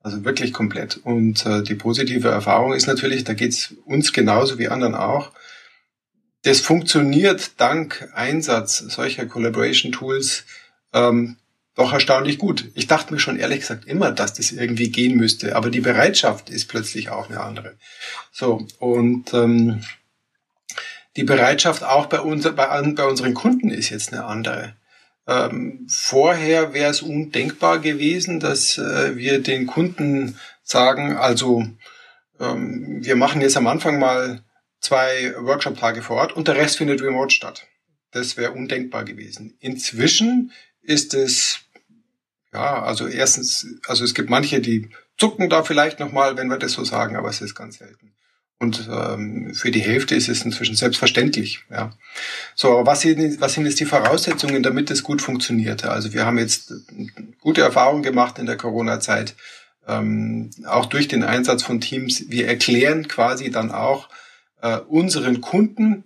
Also 0.03 0.25
wirklich 0.25 0.53
komplett. 0.53 0.97
Und 0.97 1.47
äh, 1.47 1.63
die 1.63 1.77
positive 1.77 2.29
Erfahrung 2.29 2.73
ist 2.73 2.87
natürlich, 2.87 3.25
da 3.25 3.35
geht's 3.35 3.75
uns 3.85 4.13
genauso 4.13 4.59
wie 4.59 4.69
anderen 4.69 4.97
auch. 4.97 5.31
Das 6.43 6.61
funktioniert 6.61 7.53
dank 7.59 8.09
Einsatz 8.15 8.79
solcher 8.79 9.27
Collaboration 9.27 9.93
Tools 9.93 10.45
ähm, 10.93 11.37
doch 11.75 11.93
erstaunlich 11.93 12.39
gut. 12.39 12.71
Ich 12.75 12.87
dachte 12.87 13.15
mir 13.15 13.21
schon 13.21 13.39
ehrlich 13.39 13.61
gesagt 13.61 13.87
immer, 13.87 14.13
dass 14.13 14.35
das 14.35 14.53
irgendwie 14.53 14.91
gehen 14.91 15.17
müsste, 15.17 15.57
aber 15.57 15.71
die 15.71 15.81
Bereitschaft 15.81 16.51
ist 16.51 16.69
plötzlich 16.69 17.09
auch 17.09 17.31
eine 17.31 17.41
andere. 17.41 17.77
So, 18.31 18.67
und 18.79 19.33
ähm, 19.33 19.83
die 21.17 21.25
Bereitschaft 21.25 21.83
auch 21.85 22.07
bei, 22.07 22.21
uns, 22.21 22.45
bei, 22.45 22.83
bei 22.83 23.07
unseren 23.07 23.35
Kunden 23.35 23.71
ist 23.71 23.91
jetzt 23.91 24.13
eine 24.13 24.25
andere. 24.25 24.75
Ähm, 25.27 25.87
vorher 25.89 26.75
wäre 26.75 26.91
es 26.91 27.03
undenkbar 27.03 27.79
gewesen, 27.79 28.41
dass 28.41 28.77
äh, 28.79 29.17
wir 29.17 29.41
den 29.41 29.67
Kunden 29.67 30.37
sagen, 30.63 31.17
also 31.17 31.65
ähm, 32.41 32.99
wir 33.03 33.17
machen 33.17 33.41
jetzt 33.41 33.57
am 33.57 33.69
Anfang 33.69 33.99
mal 33.99 34.43
zwei 34.81 35.35
Workshop-Tage 35.39 36.03
vor 36.03 36.17
Ort 36.17 36.33
und 36.33 36.49
der 36.49 36.57
Rest 36.57 36.79
findet 36.79 37.03
remote 37.03 37.33
statt. 37.33 37.67
Das 38.11 38.37
wäre 38.37 38.53
undenkbar 38.53 39.05
gewesen. 39.05 39.57
Inzwischen 39.61 40.53
ist 40.83 41.15
es, 41.15 41.61
ja, 42.53 42.83
also 42.83 43.07
erstens, 43.07 43.67
also 43.87 44.05
es 44.05 44.15
gibt 44.15 44.29
manche, 44.29 44.61
die 44.61 44.91
zucken 45.17 45.49
da 45.49 45.63
vielleicht 45.63 46.01
nochmal, 46.01 46.37
wenn 46.37 46.49
wir 46.49 46.59
das 46.59 46.73
so 46.73 46.85
sagen, 46.85 47.17
aber 47.17 47.29
es 47.29 47.41
ist 47.41 47.55
ganz 47.55 47.79
selten. 47.79 48.13
Und 48.59 48.89
ähm, 48.89 49.55
für 49.55 49.73
die 49.73 49.81
Hälfte 49.81 50.15
ist 50.15 50.29
es 50.29 50.45
inzwischen 50.45 50.77
selbstverständlich. 50.77 51.65
Ja. 51.69 51.93
So, 52.55 52.71
aber 52.71 52.87
was 52.87 53.01
sind, 53.01 53.41
was 53.41 53.55
sind 53.55 53.67
jetzt 53.67 53.81
die 53.81 53.87
Voraussetzungen, 53.87 54.63
damit 54.63 54.91
es 54.91 55.03
gut 55.03 55.21
funktioniert? 55.21 55.85
Also 55.85 56.13
wir 56.13 56.25
haben 56.25 56.39
jetzt 56.39 56.73
gute 57.41 57.63
Erfahrungen 57.63 58.05
gemacht 58.05 58.39
in 58.39 58.47
der 58.47 58.57
Corona-Zeit, 58.57 59.35
ähm, 59.89 60.51
auch 60.65 60.87
durch 60.87 61.09
den 61.09 61.25
Einsatz 61.25 61.65
von 61.65 61.81
Teams. 61.81 62.27
Wir 62.29 62.47
erklären 62.47 63.09
quasi 63.09 63.51
dann 63.51 63.73
auch 63.73 64.09
äh, 64.61 64.77
unseren 64.77 65.41
Kunden, 65.41 66.05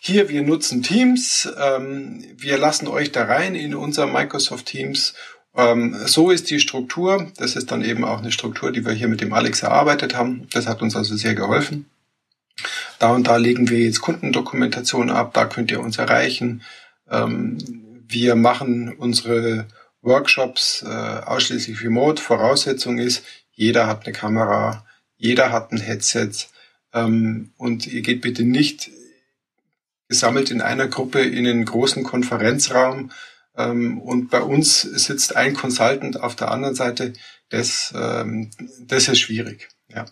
hier, 0.00 0.28
wir 0.28 0.42
nutzen 0.42 0.82
Teams, 0.82 1.48
ähm, 1.56 2.24
wir 2.36 2.58
lassen 2.58 2.88
euch 2.88 3.12
da 3.12 3.22
rein 3.26 3.54
in 3.54 3.76
unser 3.76 4.08
Microsoft 4.08 4.66
Teams. 4.66 5.14
Ähm, 5.54 5.96
so 6.06 6.30
ist 6.30 6.50
die 6.50 6.60
Struktur. 6.60 7.30
Das 7.36 7.56
ist 7.56 7.70
dann 7.70 7.84
eben 7.84 8.04
auch 8.04 8.18
eine 8.18 8.32
Struktur, 8.32 8.72
die 8.72 8.84
wir 8.84 8.92
hier 8.92 9.08
mit 9.08 9.20
dem 9.20 9.32
Alex 9.32 9.62
erarbeitet 9.62 10.16
haben. 10.16 10.48
Das 10.50 10.66
hat 10.66 10.82
uns 10.82 10.96
also 10.96 11.14
sehr 11.16 11.34
geholfen. 11.34 11.86
Da 12.98 13.10
und 13.10 13.26
da 13.26 13.36
legen 13.36 13.68
wir 13.68 13.80
jetzt 13.80 14.00
Kundendokumentation 14.00 15.10
ab, 15.10 15.34
da 15.34 15.46
könnt 15.46 15.70
ihr 15.70 15.80
uns 15.80 15.98
erreichen. 15.98 16.62
Ähm, 17.10 17.58
wir 18.06 18.36
machen 18.36 18.94
unsere 18.94 19.66
Workshops 20.02 20.82
äh, 20.82 20.88
ausschließlich 20.88 21.82
remote. 21.82 22.22
Voraussetzung 22.22 22.98
ist, 22.98 23.24
jeder 23.52 23.86
hat 23.86 24.04
eine 24.04 24.12
Kamera, 24.12 24.84
jeder 25.16 25.50
hat 25.52 25.72
ein 25.72 25.80
Headset 25.80 26.30
ähm, 26.92 27.52
und 27.56 27.86
ihr 27.86 28.02
geht 28.02 28.20
bitte 28.20 28.44
nicht 28.44 28.90
gesammelt 30.08 30.50
in 30.50 30.60
einer 30.60 30.88
Gruppe 30.88 31.20
in 31.20 31.46
einen 31.46 31.64
großen 31.64 32.02
Konferenzraum. 32.02 33.10
Ähm, 33.56 34.00
und 34.00 34.30
bei 34.30 34.42
uns 34.42 34.80
sitzt 34.82 35.36
ein 35.36 35.54
Consultant 35.54 36.20
auf 36.20 36.36
der 36.36 36.50
anderen 36.50 36.74
Seite. 36.74 37.12
Das, 37.48 37.92
ähm, 37.96 38.50
das 38.86 39.08
ist 39.08 39.20
schwierig. 39.20 39.68
Ja. 39.88 40.06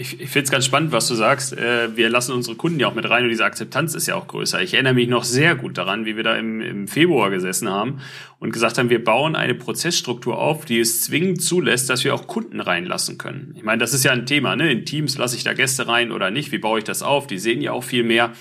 Ich, 0.00 0.20
ich 0.20 0.30
finde 0.30 0.44
es 0.44 0.52
ganz 0.52 0.64
spannend, 0.64 0.92
was 0.92 1.08
du 1.08 1.16
sagst. 1.16 1.52
Äh, 1.54 1.96
wir 1.96 2.08
lassen 2.08 2.30
unsere 2.30 2.54
Kunden 2.56 2.78
ja 2.78 2.86
auch 2.86 2.94
mit 2.94 3.10
rein 3.10 3.24
und 3.24 3.30
diese 3.30 3.44
Akzeptanz 3.44 3.94
ist 3.96 4.06
ja 4.06 4.14
auch 4.14 4.28
größer. 4.28 4.62
Ich 4.62 4.74
erinnere 4.74 4.94
mich 4.94 5.08
noch 5.08 5.24
sehr 5.24 5.56
gut 5.56 5.76
daran, 5.76 6.06
wie 6.06 6.14
wir 6.14 6.22
da 6.22 6.36
im, 6.36 6.60
im 6.60 6.86
Februar 6.86 7.30
gesessen 7.30 7.68
haben 7.68 8.00
und 8.38 8.52
gesagt 8.52 8.78
haben, 8.78 8.90
wir 8.90 9.02
bauen 9.02 9.34
eine 9.34 9.56
Prozessstruktur 9.56 10.38
auf, 10.38 10.64
die 10.64 10.78
es 10.78 11.02
zwingend 11.02 11.42
zulässt, 11.42 11.90
dass 11.90 12.04
wir 12.04 12.14
auch 12.14 12.28
Kunden 12.28 12.60
reinlassen 12.60 13.18
können. 13.18 13.52
Ich 13.56 13.64
meine, 13.64 13.80
das 13.80 13.92
ist 13.92 14.04
ja 14.04 14.12
ein 14.12 14.24
Thema. 14.24 14.54
Ne? 14.54 14.70
In 14.70 14.86
Teams 14.86 15.18
lasse 15.18 15.34
ich 15.34 15.42
da 15.42 15.52
Gäste 15.52 15.88
rein 15.88 16.12
oder 16.12 16.30
nicht? 16.30 16.52
Wie 16.52 16.58
baue 16.58 16.78
ich 16.78 16.84
das 16.84 17.02
auf? 17.02 17.26
Die 17.26 17.38
sehen 17.38 17.60
ja 17.60 17.72
auch 17.72 17.82
viel 17.82 18.04
mehr. 18.04 18.34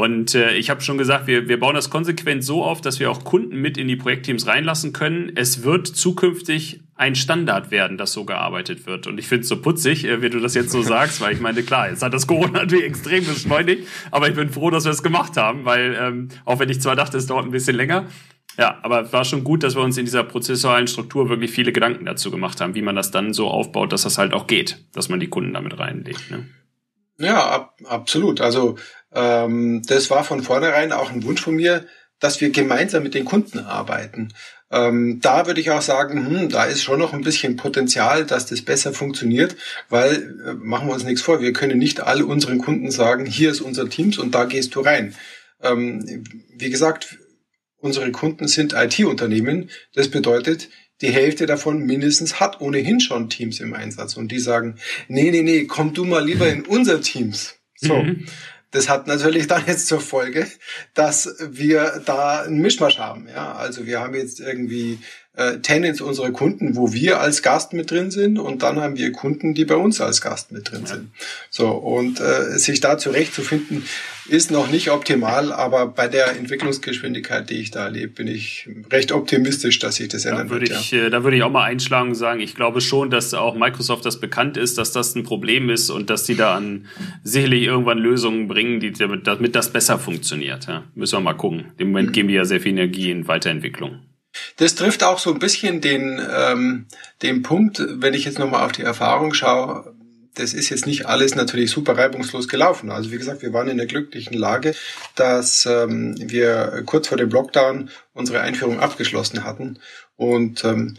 Und 0.00 0.34
äh, 0.34 0.54
ich 0.54 0.70
habe 0.70 0.80
schon 0.80 0.96
gesagt, 0.96 1.26
wir, 1.26 1.46
wir 1.46 1.60
bauen 1.60 1.74
das 1.74 1.90
konsequent 1.90 2.42
so 2.42 2.64
auf, 2.64 2.80
dass 2.80 3.00
wir 3.00 3.10
auch 3.10 3.22
Kunden 3.22 3.60
mit 3.60 3.76
in 3.76 3.86
die 3.86 3.96
Projektteams 3.96 4.46
reinlassen 4.46 4.94
können. 4.94 5.30
Es 5.34 5.62
wird 5.62 5.86
zukünftig 5.86 6.80
ein 6.94 7.14
Standard 7.14 7.70
werden, 7.70 7.98
dass 7.98 8.12
so 8.12 8.24
gearbeitet 8.24 8.86
wird. 8.86 9.06
Und 9.06 9.18
ich 9.18 9.28
finde 9.28 9.42
es 9.42 9.48
so 9.48 9.60
putzig, 9.60 10.06
äh, 10.06 10.22
wie 10.22 10.30
du 10.30 10.40
das 10.40 10.54
jetzt 10.54 10.70
so 10.70 10.80
sagst, 10.94 11.20
weil 11.20 11.34
ich 11.34 11.40
meine, 11.42 11.62
klar, 11.62 11.90
jetzt 11.90 12.02
hat 12.02 12.14
das 12.14 12.26
Corona 12.26 12.60
natürlich 12.60 12.86
extrem 12.86 13.26
beschleunigt, 13.26 13.86
aber 14.10 14.30
ich 14.30 14.34
bin 14.34 14.48
froh, 14.48 14.70
dass 14.70 14.86
wir 14.86 14.90
es 14.90 15.02
gemacht 15.02 15.36
haben, 15.36 15.66
weil 15.66 15.94
ähm, 16.00 16.28
auch 16.46 16.60
wenn 16.60 16.70
ich 16.70 16.80
zwar 16.80 16.96
dachte, 16.96 17.18
es 17.18 17.26
dauert 17.26 17.44
ein 17.44 17.50
bisschen 17.50 17.76
länger, 17.76 18.06
ja, 18.58 18.78
aber 18.80 19.02
es 19.02 19.12
war 19.12 19.26
schon 19.26 19.44
gut, 19.44 19.62
dass 19.62 19.74
wir 19.74 19.82
uns 19.82 19.98
in 19.98 20.06
dieser 20.06 20.24
prozessualen 20.24 20.86
Struktur 20.86 21.28
wirklich 21.28 21.50
viele 21.50 21.72
Gedanken 21.72 22.06
dazu 22.06 22.30
gemacht 22.30 22.62
haben, 22.62 22.74
wie 22.74 22.80
man 22.80 22.96
das 22.96 23.10
dann 23.10 23.34
so 23.34 23.48
aufbaut, 23.48 23.92
dass 23.92 24.04
das 24.04 24.16
halt 24.16 24.32
auch 24.32 24.46
geht, 24.46 24.82
dass 24.94 25.10
man 25.10 25.20
die 25.20 25.28
Kunden 25.28 25.52
damit 25.52 25.78
reinlegt. 25.78 26.30
Ne? 26.30 26.46
Ja, 27.20 27.50
ab, 27.50 27.76
absolut. 27.84 28.40
Also 28.40 28.76
ähm, 29.14 29.82
das 29.86 30.10
war 30.10 30.24
von 30.24 30.42
vornherein 30.42 30.92
auch 30.92 31.10
ein 31.10 31.24
Wunsch 31.24 31.42
von 31.42 31.56
mir, 31.56 31.86
dass 32.20 32.40
wir 32.40 32.50
gemeinsam 32.50 33.02
mit 33.02 33.14
den 33.14 33.24
Kunden 33.24 33.58
arbeiten. 33.58 34.32
Ähm, 34.70 35.18
da 35.20 35.46
würde 35.46 35.60
ich 35.60 35.70
auch 35.70 35.82
sagen, 35.82 36.26
hm, 36.26 36.48
da 36.48 36.64
ist 36.64 36.82
schon 36.82 37.00
noch 37.00 37.12
ein 37.12 37.22
bisschen 37.22 37.56
Potenzial, 37.56 38.24
dass 38.24 38.46
das 38.46 38.62
besser 38.62 38.92
funktioniert, 38.92 39.56
weil 39.88 40.38
äh, 40.46 40.52
machen 40.54 40.86
wir 40.86 40.94
uns 40.94 41.04
nichts 41.04 41.22
vor, 41.22 41.40
wir 41.40 41.52
können 41.52 41.78
nicht 41.78 42.00
all 42.00 42.22
unseren 42.22 42.58
Kunden 42.58 42.90
sagen, 42.90 43.26
hier 43.26 43.50
ist 43.50 43.62
unser 43.62 43.88
Teams 43.88 44.18
und 44.18 44.34
da 44.34 44.44
gehst 44.44 44.74
du 44.74 44.80
rein. 44.80 45.14
Ähm, 45.60 46.24
wie 46.54 46.70
gesagt, 46.70 47.18
unsere 47.78 48.12
Kunden 48.12 48.46
sind 48.46 48.74
IT-Unternehmen. 48.74 49.70
Das 49.94 50.08
bedeutet, 50.08 50.68
die 51.00 51.10
Hälfte 51.10 51.46
davon 51.46 51.84
mindestens 51.84 52.38
hat 52.38 52.60
ohnehin 52.60 53.00
schon 53.00 53.28
Teams 53.28 53.58
im 53.58 53.74
Einsatz 53.74 54.16
und 54.16 54.30
die 54.30 54.38
sagen, 54.38 54.76
nee, 55.08 55.30
nee, 55.30 55.42
nee, 55.42 55.64
komm 55.64 55.94
du 55.94 56.04
mal 56.04 56.24
lieber 56.24 56.48
in 56.48 56.64
unser 56.64 57.00
Teams. 57.00 57.56
So. 57.76 57.96
Mhm. 57.96 58.26
Das 58.72 58.88
hat 58.88 59.06
natürlich 59.06 59.46
dann 59.48 59.64
jetzt 59.66 59.86
zur 59.88 60.00
Folge, 60.00 60.46
dass 60.94 61.36
wir 61.40 62.02
da 62.04 62.42
einen 62.42 62.60
Mischmasch 62.60 62.98
haben. 62.98 63.28
Ja, 63.28 63.54
also 63.54 63.86
wir 63.86 64.00
haben 64.00 64.14
jetzt 64.14 64.40
irgendwie 64.40 65.00
äh, 65.36 65.58
Tenants 65.58 66.00
unserer 66.00 66.32
Kunden, 66.32 66.74
wo 66.74 66.92
wir 66.92 67.20
als 67.20 67.42
Gast 67.42 67.72
mit 67.72 67.90
drin 67.90 68.10
sind 68.10 68.38
und 68.38 68.62
dann 68.62 68.80
haben 68.80 68.96
wir 68.96 69.12
Kunden, 69.12 69.54
die 69.54 69.64
bei 69.64 69.76
uns 69.76 70.00
als 70.00 70.20
Gast 70.20 70.50
mit 70.50 70.70
drin 70.70 70.82
ja. 70.82 70.94
sind. 70.94 71.10
So 71.50 71.68
und 71.68 72.20
äh, 72.20 72.58
sich 72.58 72.80
da 72.80 72.98
zurechtzufinden 72.98 73.84
ist 74.28 74.50
noch 74.50 74.70
nicht 74.70 74.90
optimal, 74.90 75.52
aber 75.52 75.86
bei 75.86 76.08
der 76.08 76.36
Entwicklungsgeschwindigkeit, 76.36 77.48
die 77.48 77.60
ich 77.60 77.70
da 77.70 77.84
erlebe, 77.84 78.08
bin 78.08 78.26
ich 78.26 78.68
recht 78.90 79.12
optimistisch, 79.12 79.78
dass 79.78 79.96
sich 79.96 80.08
das 80.08 80.24
ändern 80.24 80.48
da 80.48 80.52
würde 80.52 80.68
wird. 80.68 80.80
Ich, 80.80 80.90
ja. 80.90 81.06
Äh, 81.06 81.10
da 81.10 81.22
würde 81.22 81.36
ich 81.36 81.42
auch 81.42 81.50
mal 81.50 81.64
einschlagen 81.64 82.10
und 82.10 82.14
sagen, 82.16 82.40
ich 82.40 82.54
glaube 82.54 82.80
schon, 82.80 83.10
dass 83.10 83.32
auch 83.32 83.54
Microsoft 83.54 84.04
das 84.04 84.20
bekannt 84.20 84.56
ist, 84.56 84.78
dass 84.78 84.92
das 84.92 85.14
ein 85.14 85.22
Problem 85.22 85.70
ist 85.70 85.90
und 85.90 86.10
dass 86.10 86.24
die 86.24 86.34
da 86.34 86.56
an 86.56 86.86
sicherlich 87.22 87.64
irgendwann 87.64 87.98
Lösungen 87.98 88.48
bringen, 88.48 88.80
die 88.80 88.92
damit, 88.92 89.26
damit 89.26 89.54
das 89.54 89.72
besser 89.72 89.98
funktioniert. 89.98 90.66
Ja, 90.66 90.84
müssen 90.94 91.16
wir 91.16 91.20
mal 91.20 91.34
gucken. 91.34 91.72
Im 91.76 91.88
Moment 91.88 92.08
mhm. 92.08 92.12
geben 92.12 92.28
die 92.28 92.34
ja 92.34 92.44
sehr 92.44 92.60
viel 92.60 92.72
Energie 92.72 93.10
in 93.10 93.28
Weiterentwicklung. 93.28 94.00
Das 94.56 94.74
trifft 94.74 95.02
auch 95.02 95.18
so 95.18 95.32
ein 95.32 95.38
bisschen 95.38 95.80
den, 95.80 96.20
ähm, 96.34 96.86
den 97.22 97.42
Punkt, 97.42 97.82
wenn 97.86 98.14
ich 98.14 98.24
jetzt 98.24 98.38
nochmal 98.38 98.64
auf 98.64 98.72
die 98.72 98.82
Erfahrung 98.82 99.34
schaue, 99.34 99.94
das 100.34 100.54
ist 100.54 100.70
jetzt 100.70 100.86
nicht 100.86 101.06
alles 101.06 101.34
natürlich 101.34 101.70
super 101.70 101.96
reibungslos 101.96 102.48
gelaufen. 102.48 102.90
Also 102.90 103.10
wie 103.10 103.18
gesagt, 103.18 103.42
wir 103.42 103.52
waren 103.52 103.68
in 103.68 103.78
der 103.78 103.86
glücklichen 103.86 104.36
Lage, 104.36 104.74
dass 105.16 105.66
ähm, 105.66 106.14
wir 106.18 106.82
kurz 106.86 107.08
vor 107.08 107.18
dem 107.18 107.30
Lockdown 107.30 107.90
unsere 108.12 108.40
Einführung 108.40 108.80
abgeschlossen 108.80 109.44
hatten. 109.44 109.78
Und 110.16 110.64
ähm, 110.64 110.96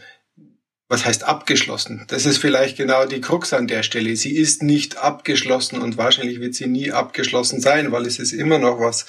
was 0.88 1.06
heißt 1.06 1.24
abgeschlossen? 1.24 2.04
Das 2.08 2.26
ist 2.26 2.36
vielleicht 2.36 2.76
genau 2.76 3.06
die 3.06 3.22
Krux 3.22 3.54
an 3.54 3.66
der 3.66 3.82
Stelle. 3.82 4.14
Sie 4.14 4.36
ist 4.36 4.62
nicht 4.62 4.98
abgeschlossen 4.98 5.80
und 5.80 5.96
wahrscheinlich 5.96 6.40
wird 6.40 6.54
sie 6.54 6.66
nie 6.66 6.92
abgeschlossen 6.92 7.60
sein, 7.60 7.92
weil 7.92 8.04
es 8.04 8.18
ist 8.18 8.32
immer 8.32 8.58
noch 8.58 8.78
was, 8.78 9.06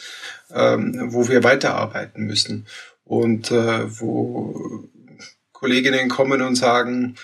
ähm, 0.54 1.08
wo 1.12 1.28
wir 1.28 1.44
weiterarbeiten 1.44 2.24
müssen 2.24 2.68
und 3.06 3.52
äh, 3.52 4.00
wo 4.00 4.90
Kolleginnen 5.52 6.10
kommen 6.10 6.42
und 6.42 6.56
sagen, 6.56 7.16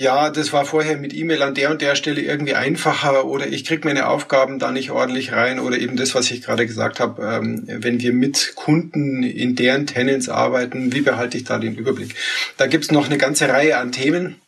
ja, 0.00 0.30
das 0.30 0.54
war 0.54 0.64
vorher 0.64 0.96
mit 0.96 1.12
E-Mail 1.12 1.42
an 1.42 1.54
der 1.54 1.70
und 1.70 1.82
der 1.82 1.94
Stelle 1.94 2.22
irgendwie 2.22 2.54
einfacher 2.54 3.26
oder 3.26 3.46
ich 3.46 3.66
kriege 3.66 3.86
meine 3.86 4.08
Aufgaben 4.08 4.58
da 4.58 4.72
nicht 4.72 4.90
ordentlich 4.90 5.32
rein 5.32 5.60
oder 5.60 5.78
eben 5.78 5.96
das, 5.96 6.14
was 6.14 6.30
ich 6.30 6.40
gerade 6.40 6.66
gesagt 6.66 7.00
habe, 7.00 7.22
ähm, 7.22 7.64
wenn 7.66 8.00
wir 8.00 8.14
mit 8.14 8.54
Kunden 8.54 9.22
in 9.22 9.56
deren 9.56 9.86
Tenants 9.86 10.30
arbeiten, 10.30 10.94
wie 10.94 11.02
behalte 11.02 11.36
ich 11.36 11.44
da 11.44 11.58
den 11.58 11.76
Überblick? 11.76 12.14
Da 12.56 12.66
gibt's 12.66 12.90
noch 12.90 13.06
eine 13.06 13.18
ganze 13.18 13.50
Reihe 13.50 13.76
an 13.76 13.92
Themen, 13.92 14.40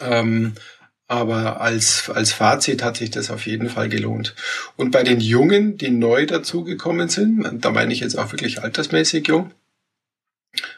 ähm, 0.00 0.54
aber 1.08 1.60
als, 1.60 2.10
als 2.10 2.32
Fazit 2.32 2.82
hat 2.82 2.96
sich 2.96 3.10
das 3.10 3.30
auf 3.30 3.46
jeden 3.46 3.68
Fall 3.68 3.88
gelohnt. 3.88 4.34
Und 4.76 4.90
bei 4.90 5.02
den 5.02 5.20
Jungen, 5.20 5.78
die 5.78 5.90
neu 5.90 6.26
dazugekommen 6.26 7.08
sind, 7.08 7.46
da 7.64 7.70
meine 7.70 7.92
ich 7.92 8.00
jetzt 8.00 8.18
auch 8.18 8.32
wirklich 8.32 8.62
altersmäßig 8.62 9.28
jung 9.28 9.52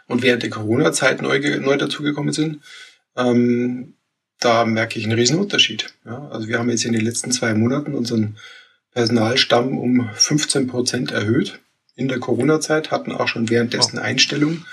und 0.06 0.22
während 0.22 0.42
der 0.42 0.50
Corona-Zeit 0.50 1.22
neu, 1.22 1.38
neu 1.60 1.76
dazugekommen 1.76 2.32
sind, 2.32 2.60
ähm, 3.16 3.94
da 4.40 4.64
merke 4.64 4.98
ich 4.98 5.04
einen 5.04 5.18
riesen 5.18 5.38
Unterschied. 5.38 5.94
Ja, 6.04 6.28
also 6.28 6.48
wir 6.48 6.58
haben 6.58 6.70
jetzt 6.70 6.84
in 6.84 6.92
den 6.92 7.04
letzten 7.04 7.32
zwei 7.32 7.54
Monaten 7.54 7.94
unseren 7.94 8.36
Personalstamm 8.92 9.76
um 9.78 10.08
15 10.14 10.66
Prozent 10.66 11.10
erhöht. 11.10 11.60
In 11.94 12.08
der 12.08 12.20
Corona-Zeit 12.20 12.90
hatten 12.90 13.12
auch 13.12 13.28
schon 13.28 13.48
währenddessen 13.50 13.98
Einstellungen, 13.98 14.64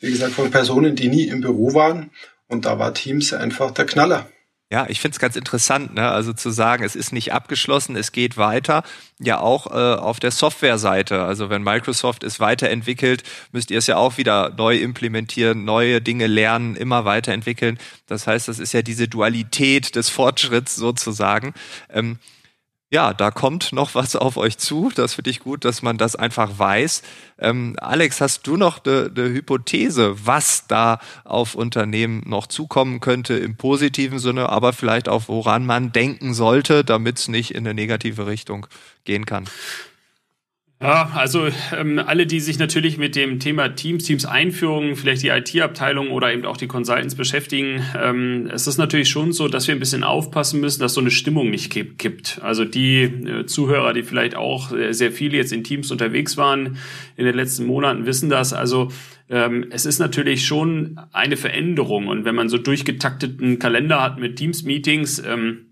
wie 0.00 0.10
gesagt, 0.10 0.34
von 0.34 0.50
Personen, 0.50 0.96
die 0.96 1.08
nie 1.08 1.24
im 1.24 1.40
Büro 1.40 1.74
waren. 1.74 2.10
Und 2.46 2.66
da 2.66 2.78
war 2.78 2.94
Teams 2.94 3.32
einfach 3.32 3.70
der 3.70 3.86
Knaller. 3.86 4.28
Ja, 4.70 4.84
ich 4.90 5.00
finde 5.00 5.14
es 5.14 5.18
ganz 5.18 5.34
interessant, 5.34 5.94
ne? 5.94 6.10
also 6.10 6.34
zu 6.34 6.50
sagen, 6.50 6.84
es 6.84 6.94
ist 6.94 7.10
nicht 7.10 7.32
abgeschlossen, 7.32 7.96
es 7.96 8.12
geht 8.12 8.36
weiter. 8.36 8.82
Ja, 9.18 9.40
auch 9.40 9.66
äh, 9.68 9.98
auf 9.98 10.20
der 10.20 10.30
Softwareseite. 10.30 11.22
Also 11.22 11.48
wenn 11.48 11.62
Microsoft 11.62 12.22
es 12.22 12.38
weiterentwickelt, 12.38 13.22
müsst 13.50 13.70
ihr 13.70 13.78
es 13.78 13.86
ja 13.86 13.96
auch 13.96 14.18
wieder 14.18 14.50
neu 14.58 14.76
implementieren, 14.76 15.64
neue 15.64 16.02
Dinge 16.02 16.26
lernen, 16.26 16.76
immer 16.76 17.06
weiterentwickeln. 17.06 17.78
Das 18.06 18.26
heißt, 18.26 18.46
das 18.46 18.58
ist 18.58 18.74
ja 18.74 18.82
diese 18.82 19.08
Dualität 19.08 19.96
des 19.96 20.10
Fortschritts 20.10 20.76
sozusagen. 20.76 21.54
Ähm, 21.88 22.18
ja, 22.90 23.12
da 23.12 23.30
kommt 23.30 23.72
noch 23.72 23.94
was 23.94 24.16
auf 24.16 24.38
euch 24.38 24.56
zu. 24.56 24.90
Das 24.94 25.14
finde 25.14 25.30
ich 25.30 25.40
gut, 25.40 25.66
dass 25.66 25.82
man 25.82 25.98
das 25.98 26.16
einfach 26.16 26.58
weiß. 26.58 27.02
Ähm, 27.38 27.76
Alex, 27.78 28.22
hast 28.22 28.46
du 28.46 28.56
noch 28.56 28.82
eine 28.84 29.10
ne 29.14 29.28
Hypothese, 29.28 30.26
was 30.26 30.66
da 30.68 30.98
auf 31.24 31.54
Unternehmen 31.54 32.22
noch 32.24 32.46
zukommen 32.46 33.00
könnte 33.00 33.34
im 33.34 33.56
positiven 33.56 34.18
Sinne, 34.18 34.48
aber 34.48 34.72
vielleicht 34.72 35.08
auch 35.08 35.28
woran 35.28 35.66
man 35.66 35.92
denken 35.92 36.32
sollte, 36.32 36.82
damit 36.82 37.18
es 37.18 37.28
nicht 37.28 37.50
in 37.54 37.66
eine 37.66 37.74
negative 37.74 38.26
Richtung 38.26 38.66
gehen 39.04 39.26
kann? 39.26 39.44
Ja, 40.80 41.10
also 41.12 41.48
ähm, 41.76 41.98
alle, 41.98 42.24
die 42.24 42.38
sich 42.38 42.60
natürlich 42.60 42.98
mit 42.98 43.16
dem 43.16 43.40
Thema 43.40 43.68
Teams, 43.70 44.04
Teams 44.04 44.24
Einführung, 44.24 44.94
vielleicht 44.94 45.24
die 45.24 45.28
IT-Abteilung 45.28 46.12
oder 46.12 46.32
eben 46.32 46.44
auch 46.44 46.56
die 46.56 46.68
Consultants 46.68 47.16
beschäftigen, 47.16 47.82
ähm, 48.00 48.48
es 48.52 48.68
ist 48.68 48.78
natürlich 48.78 49.08
schon 49.08 49.32
so, 49.32 49.48
dass 49.48 49.66
wir 49.66 49.74
ein 49.74 49.80
bisschen 49.80 50.04
aufpassen 50.04 50.60
müssen, 50.60 50.80
dass 50.80 50.94
so 50.94 51.00
eine 51.00 51.10
Stimmung 51.10 51.50
nicht 51.50 51.72
kippt. 51.72 52.38
Also 52.42 52.64
die 52.64 53.02
äh, 53.02 53.44
Zuhörer, 53.46 53.92
die 53.92 54.04
vielleicht 54.04 54.36
auch 54.36 54.70
äh, 54.70 54.92
sehr 54.92 55.10
viele 55.10 55.36
jetzt 55.36 55.52
in 55.52 55.64
Teams 55.64 55.90
unterwegs 55.90 56.36
waren 56.36 56.78
in 57.16 57.24
den 57.24 57.34
letzten 57.34 57.66
Monaten, 57.66 58.06
wissen 58.06 58.30
das. 58.30 58.52
Also 58.52 58.92
ähm, 59.28 59.66
es 59.70 59.84
ist 59.84 59.98
natürlich 59.98 60.46
schon 60.46 61.00
eine 61.12 61.36
Veränderung 61.36 62.06
und 62.06 62.24
wenn 62.24 62.36
man 62.36 62.48
so 62.48 62.56
durchgetakteten 62.56 63.58
Kalender 63.58 64.00
hat 64.00 64.20
mit 64.20 64.36
Teams-Meetings, 64.36 65.24
ähm, 65.26 65.67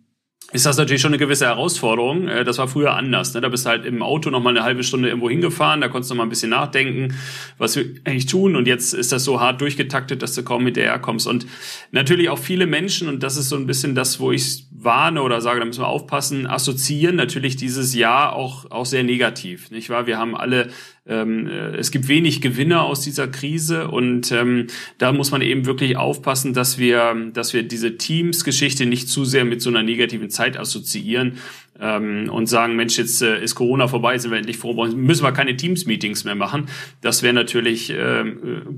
ist 0.53 0.65
das 0.65 0.77
natürlich 0.77 1.03
schon 1.03 1.11
eine 1.11 1.19
gewisse 1.19 1.47
Herausforderung. 1.47 2.29
Äh, 2.29 2.45
das 2.45 2.59
war 2.59 2.69
früher 2.69 2.95
anders. 2.95 3.35
Ne? 3.35 3.41
Da 3.41 3.49
bist 3.49 3.67
du 3.67 3.71
halt 3.71 3.85
im 3.85 4.03
Auto 4.03 4.31
noch 4.31 4.41
mal 4.41 4.51
eine 4.51 4.63
halbe 4.63 4.85
Stunde 4.85 5.09
irgendwo 5.09 5.29
hingefahren, 5.29 5.81
da 5.81 5.89
konntest 5.89 6.11
du 6.11 6.15
noch 6.15 6.19
mal 6.19 6.27
ein 6.27 6.31
bisschen 6.31 6.51
nachdenken, 6.51 7.15
was 7.59 7.75
wir 7.77 7.85
eigentlich 8.05 8.27
tun. 8.27 8.55
Und 8.55 8.69
jetzt 8.69 8.95
ist 8.95 9.11
das 9.13 9.25
so 9.25 9.41
hart 9.41 9.61
durchgetaktet, 9.61 10.23
dass 10.23 10.35
du 10.35 10.45
kaum 10.45 10.65
hinterherkommst. 10.65 11.27
Und 11.27 11.47
natürlich 11.91 12.29
auch 12.29 12.39
viele 12.39 12.67
Menschen, 12.67 13.09
und 13.09 13.23
das 13.23 13.37
ist 13.37 13.49
so 13.49 13.57
ein 13.57 13.67
bisschen 13.67 13.95
das, 13.95 14.21
wo 14.21 14.31
ich 14.31 14.67
warne 14.71 15.23
oder 15.23 15.41
sage, 15.41 15.59
da 15.59 15.67
müssen 15.67 15.83
wir 15.83 15.89
aufpassen, 15.89 16.47
assoziieren 16.47 17.17
natürlich 17.17 17.57
dieses 17.57 17.95
Jahr 17.95 18.35
auch, 18.35 18.71
auch 18.71 18.87
sehr 18.87 19.03
negativ. 19.03 19.71
Nicht 19.73 19.91
wahr? 19.91 20.07
Wir 20.07 20.19
haben 20.19 20.37
alle 20.37 20.69
ähm, 21.09 21.47
äh, 21.47 21.77
es 21.77 21.91
gibt 21.91 22.09
wenig 22.09 22.41
Gewinner 22.41 22.85
aus 22.85 23.01
dieser 23.01 23.29
Krise 23.29 23.89
und 23.89 24.33
ähm, 24.33 24.67
da 24.99 25.13
muss 25.13 25.31
man 25.31 25.43
eben 25.43 25.67
wirklich 25.67 25.97
aufpassen, 25.97 26.53
dass 26.53 26.79
wir, 26.79 27.15
dass 27.33 27.53
wir 27.53 27.63
diese 27.63 27.97
Teams-Geschichte 27.97 28.87
nicht 28.87 29.09
zu 29.09 29.25
sehr 29.25 29.45
mit 29.45 29.63
so 29.63 29.71
einer 29.71 29.83
negativen 29.83 30.31
Zeit 30.31 30.59
assoziieren 30.59 31.39
ähm, 31.81 32.29
und 32.31 32.47
sagen, 32.47 32.77
Mensch, 32.77 32.97
jetzt 32.99 33.23
äh, 33.23 33.43
ist 33.43 33.55
Corona 33.55 33.89
vorbei, 33.89 34.19
sind 34.19 34.31
wir 34.31 34.39
endlich 34.39 34.59
froh, 34.59 34.87
müssen 34.87 35.25
wir 35.25 35.33
keine 35.33 35.57
Teams-Meetings 35.57 36.25
mehr 36.25 36.35
machen. 36.35 36.69
Das 37.01 37.23
wäre 37.23 37.35
natürlich 37.35 37.91
äh, 37.91 38.25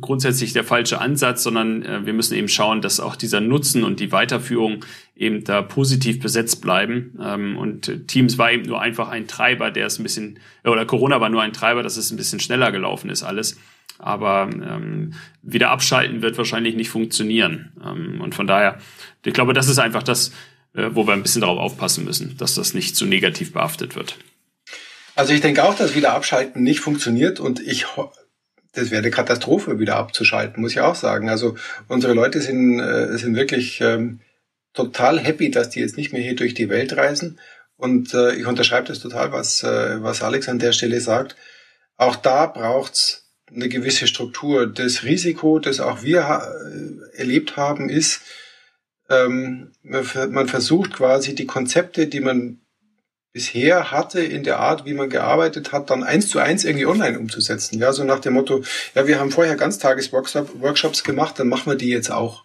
grundsätzlich 0.01 0.53
der 0.53 0.65
falsche 0.65 1.01
Ansatz, 1.01 1.43
sondern 1.43 1.83
äh, 1.83 2.07
wir 2.07 2.13
müssen 2.13 2.35
eben 2.35 2.49
schauen, 2.49 2.81
dass 2.81 3.01
auch 3.01 3.17
dieser 3.17 3.41
Nutzen 3.41 3.85
und 3.85 4.01
die 4.01 4.13
Weiterführung 4.13 4.85
eben 5.17 5.45
da 5.45 5.63
positiv 5.63 6.21
besetzt 6.21 6.61
bleiben. 6.61 7.19
Ähm, 7.23 7.57
und 7.57 8.09
Teams 8.09 8.39
war 8.39 8.53
eben 8.53 8.65
nur 8.65 8.81
einfach 8.81 9.09
ein 9.09 9.27
Treiber, 9.27 9.71
der 9.71 9.87
es 9.87 9.99
ein 9.99 10.03
bisschen, 10.03 10.39
oder 10.65 10.85
Corona 10.87 11.21
war 11.21 11.29
nur 11.29 11.43
ein 11.43 11.53
Treiber, 11.53 11.83
dass 11.83 11.97
es 11.97 12.11
ein 12.11 12.17
bisschen 12.17 12.41
schneller 12.41 12.73
gelaufen 12.73 13.11
ist 13.11 13.23
alles. 13.23 13.59
Aber 13.99 14.49
ähm, 14.53 15.15
wieder 15.43 15.71
abschalten 15.71 16.23
wird 16.23 16.39
wahrscheinlich 16.39 16.77
nicht 16.77 16.89
funktionieren. 16.89 17.73
Ähm, 17.85 18.21
und 18.21 18.35
von 18.35 18.47
daher, 18.47 18.79
ich 19.25 19.33
glaube, 19.33 19.55
das 19.55 19.69
ist 19.69 19.79
einfach 19.79 20.05
das, 20.05 20.29
äh, 20.29 20.33
wo 20.75 21.07
wir 21.07 21.13
ein 21.13 21.23
bisschen 21.23 21.41
darauf 21.41 21.59
aufpassen 21.59 22.05
müssen, 22.05 22.37
dass 22.37 22.55
das 22.55 22.75
nicht 22.75 22.97
zu 22.97 23.07
negativ 23.07 23.53
behaftet 23.53 23.97
wird. 23.97 24.17
Also 25.15 25.33
ich 25.33 25.41
denke 25.41 25.65
auch, 25.65 25.75
dass 25.75 25.95
wieder 25.95 26.13
abschalten 26.13 26.63
nicht 26.63 26.81
funktioniert 26.81 27.41
und 27.41 27.61
ich 27.61 27.87
das 28.75 28.91
wäre 28.91 29.03
eine 29.03 29.11
Katastrophe, 29.11 29.79
wieder 29.79 29.97
abzuschalten, 29.97 30.63
muss 30.63 30.73
ich 30.73 30.81
auch 30.81 30.95
sagen. 30.95 31.29
Also 31.29 31.57
unsere 31.89 32.15
Leute 32.15 32.41
sind, 32.41 32.79
äh, 32.79 33.17
sind 33.19 33.35
wirklich 33.35 33.81
ähm, 33.81 34.21
total 34.73 35.19
happy, 35.19 35.51
dass 35.51 35.71
die 35.71 35.81
jetzt 35.81 35.97
nicht 35.97 36.13
mehr 36.13 36.23
hier 36.23 36.37
durch 36.37 36.55
die 36.55 36.69
Welt 36.69 36.97
reisen. 36.97 37.39
Und 37.77 38.15
äh, 38.15 38.35
ich 38.35 38.47
unterschreibe 38.47 38.89
das 38.89 39.01
total, 39.01 39.33
was, 39.33 39.63
äh, 39.63 40.03
was 40.03 40.23
Alex 40.23 40.49
an 40.49 40.59
der 40.59 40.73
Stelle 40.73 41.01
sagt. 41.01 41.37
Auch 41.97 42.17
da 42.17 42.47
braucht's 42.47 43.31
eine 43.53 43.69
gewisse 43.69 44.07
Struktur. 44.07 44.67
Das 44.67 45.03
Risiko, 45.05 45.59
das 45.59 45.81
auch 45.81 46.03
wir 46.03 46.21
äh, 46.21 47.19
erlebt 47.19 47.57
haben, 47.57 47.89
ist, 47.89 48.21
ähm, 49.09 49.73
man 49.83 50.49
versucht 50.49 50.95
quasi 50.95 51.35
die 51.35 51.47
Konzepte, 51.47 52.07
die 52.07 52.21
man 52.21 52.61
bisher 53.33 53.91
hatte 53.91 54.21
in 54.21 54.43
der 54.43 54.59
Art, 54.59 54.85
wie 54.85 54.95
man 54.95 55.11
gearbeitet 55.11 55.73
hat, 55.73 55.91
dann 55.91 56.03
eins 56.03 56.29
zu 56.29 56.39
eins 56.39 56.65
irgendwie 56.65 56.87
online 56.87 57.19
umzusetzen. 57.19 57.79
Ja, 57.79 57.93
so 57.93 58.05
nach 58.05 58.21
dem 58.21 58.35
Motto, 58.35 58.65
ja, 58.95 59.07
wir 59.07 59.21
haben 59.21 59.31
vorher 59.31 59.57
Ganztagesworkshops 59.57 61.05
gemacht, 61.05 61.39
dann 61.39 61.49
machen 61.49 61.71
wir 61.71 61.77
die 61.77 61.91
jetzt 61.91 62.11
auch. 62.11 62.45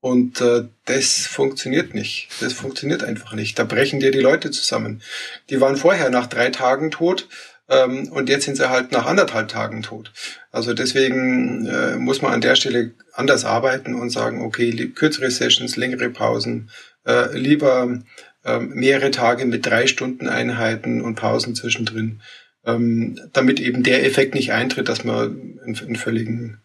Und 0.00 0.42
äh, 0.42 0.68
das 0.84 1.26
funktioniert 1.26 1.94
nicht. 1.94 2.28
Das 2.40 2.52
funktioniert 2.52 3.02
einfach 3.02 3.32
nicht. 3.32 3.58
Da 3.58 3.64
brechen 3.64 4.00
dir 4.00 4.10
die 4.10 4.20
Leute 4.20 4.50
zusammen. 4.50 5.02
Die 5.48 5.62
waren 5.62 5.76
vorher 5.76 6.10
nach 6.10 6.26
drei 6.26 6.50
Tagen 6.50 6.90
tot 6.90 7.26
ähm, 7.68 8.08
und 8.08 8.28
jetzt 8.28 8.44
sind 8.44 8.56
sie 8.56 8.68
halt 8.68 8.92
nach 8.92 9.06
anderthalb 9.06 9.48
Tagen 9.48 9.82
tot. 9.82 10.12
Also 10.50 10.74
deswegen 10.74 11.66
äh, 11.66 11.96
muss 11.96 12.22
man 12.22 12.32
an 12.32 12.40
der 12.40 12.56
Stelle 12.56 12.92
anders 13.12 13.44
arbeiten 13.44 13.94
und 13.94 14.10
sagen, 14.10 14.42
okay, 14.42 14.72
kürzere 14.94 15.30
Sessions, 15.30 15.76
längere 15.76 16.10
Pausen, 16.10 16.70
äh, 17.06 17.36
lieber 17.36 18.00
äh, 18.44 18.58
mehrere 18.58 19.10
Tage 19.10 19.46
mit 19.46 19.64
drei 19.66 19.86
Stunden 19.86 20.28
Einheiten 20.28 21.00
und 21.00 21.14
Pausen 21.14 21.54
zwischendrin, 21.54 22.20
ähm, 22.66 23.18
damit 23.32 23.60
eben 23.60 23.82
der 23.82 24.04
Effekt 24.04 24.34
nicht 24.34 24.52
eintritt, 24.52 24.88
dass 24.88 25.04
man 25.04 25.58
einen, 25.64 25.78
einen 25.78 25.96
völligen 25.96 26.60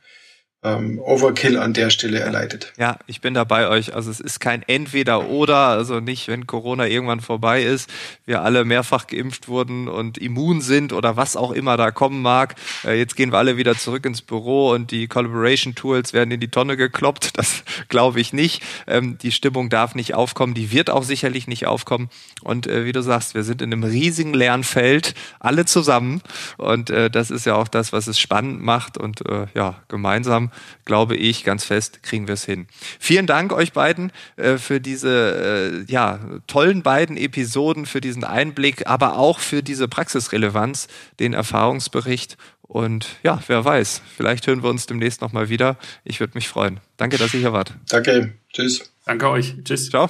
ähm, 0.61 0.99
Overkill 0.99 1.57
an 1.57 1.73
der 1.73 1.89
Stelle 1.89 2.19
erleidet. 2.19 2.73
Ja, 2.77 2.97
ich 3.07 3.21
bin 3.21 3.33
da 3.33 3.45
bei 3.45 3.69
euch. 3.69 3.95
Also 3.95 4.11
es 4.11 4.19
ist 4.19 4.41
kein 4.41 4.61
Entweder-Oder, 4.61 5.55
also 5.55 6.01
nicht, 6.01 6.27
wenn 6.27 6.47
Corona 6.47 6.85
irgendwann 6.85 7.21
vorbei 7.21 7.63
ist, 7.63 7.89
wir 8.25 8.41
alle 8.41 8.65
mehrfach 8.65 9.07
geimpft 9.07 9.47
wurden 9.47 9.87
und 9.87 10.17
immun 10.17 10.59
sind 10.59 10.91
oder 10.91 11.15
was 11.15 11.37
auch 11.37 11.51
immer 11.51 11.77
da 11.77 11.91
kommen 11.91 12.21
mag. 12.21 12.55
Äh, 12.83 12.97
jetzt 12.99 13.15
gehen 13.15 13.31
wir 13.31 13.37
alle 13.37 13.55
wieder 13.55 13.77
zurück 13.77 14.05
ins 14.05 14.21
Büro 14.21 14.71
und 14.71 14.91
die 14.91 15.07
Collaboration-Tools 15.07 16.11
werden 16.11 16.31
in 16.31 16.41
die 16.41 16.49
Tonne 16.51 16.77
gekloppt. 16.77 17.33
Das 17.39 17.63
glaube 17.87 18.19
ich 18.19 18.33
nicht. 18.33 18.61
Ähm, 18.85 19.17
die 19.17 19.31
Stimmung 19.31 19.69
darf 19.69 19.95
nicht 19.95 20.13
aufkommen, 20.13 20.53
die 20.53 20.73
wird 20.73 20.89
auch 20.89 21.03
sicherlich 21.03 21.47
nicht 21.47 21.67
aufkommen. 21.67 22.09
Und 22.43 22.67
äh, 22.67 22.83
wie 22.83 22.91
du 22.91 23.01
sagst, 23.01 23.33
wir 23.33 23.43
sind 23.43 23.61
in 23.61 23.71
einem 23.71 23.85
riesigen 23.85 24.33
Lernfeld, 24.33 25.13
alle 25.39 25.63
zusammen. 25.63 26.21
Und 26.57 26.89
äh, 26.89 27.09
das 27.09 27.31
ist 27.31 27.45
ja 27.45 27.55
auch 27.55 27.69
das, 27.69 27.93
was 27.93 28.07
es 28.07 28.19
spannend 28.19 28.61
macht 28.61 28.97
und 28.97 29.25
äh, 29.29 29.47
ja, 29.53 29.75
gemeinsam 29.87 30.48
glaube 30.85 31.15
ich 31.15 31.43
ganz 31.43 31.63
fest, 31.63 32.03
kriegen 32.03 32.27
wir 32.27 32.33
es 32.33 32.45
hin. 32.45 32.67
Vielen 32.99 33.27
Dank 33.27 33.51
euch 33.51 33.73
beiden 33.73 34.11
äh, 34.37 34.57
für 34.57 34.79
diese 34.79 35.85
äh, 35.87 35.91
ja, 35.91 36.19
tollen 36.47 36.83
beiden 36.83 37.17
Episoden, 37.17 37.85
für 37.85 38.01
diesen 38.01 38.23
Einblick, 38.23 38.87
aber 38.87 39.17
auch 39.17 39.39
für 39.39 39.63
diese 39.63 39.87
Praxisrelevanz, 39.87 40.87
den 41.19 41.33
Erfahrungsbericht. 41.33 42.37
Und 42.61 43.07
ja, 43.23 43.41
wer 43.47 43.65
weiß, 43.65 44.01
vielleicht 44.15 44.45
hören 44.45 44.61
wir 44.61 44.69
uns 44.69 44.85
demnächst 44.85 45.21
nochmal 45.21 45.49
wieder. 45.49 45.77
Ich 46.03 46.19
würde 46.19 46.33
mich 46.35 46.47
freuen. 46.47 46.79
Danke, 46.97 47.17
dass 47.17 47.33
ihr 47.33 47.39
hier 47.39 47.53
wart. 47.53 47.73
Danke. 47.89 48.35
Tschüss. 48.53 48.91
Danke 49.05 49.29
euch. 49.29 49.55
Tschüss. 49.63 49.89
Ciao. 49.89 50.09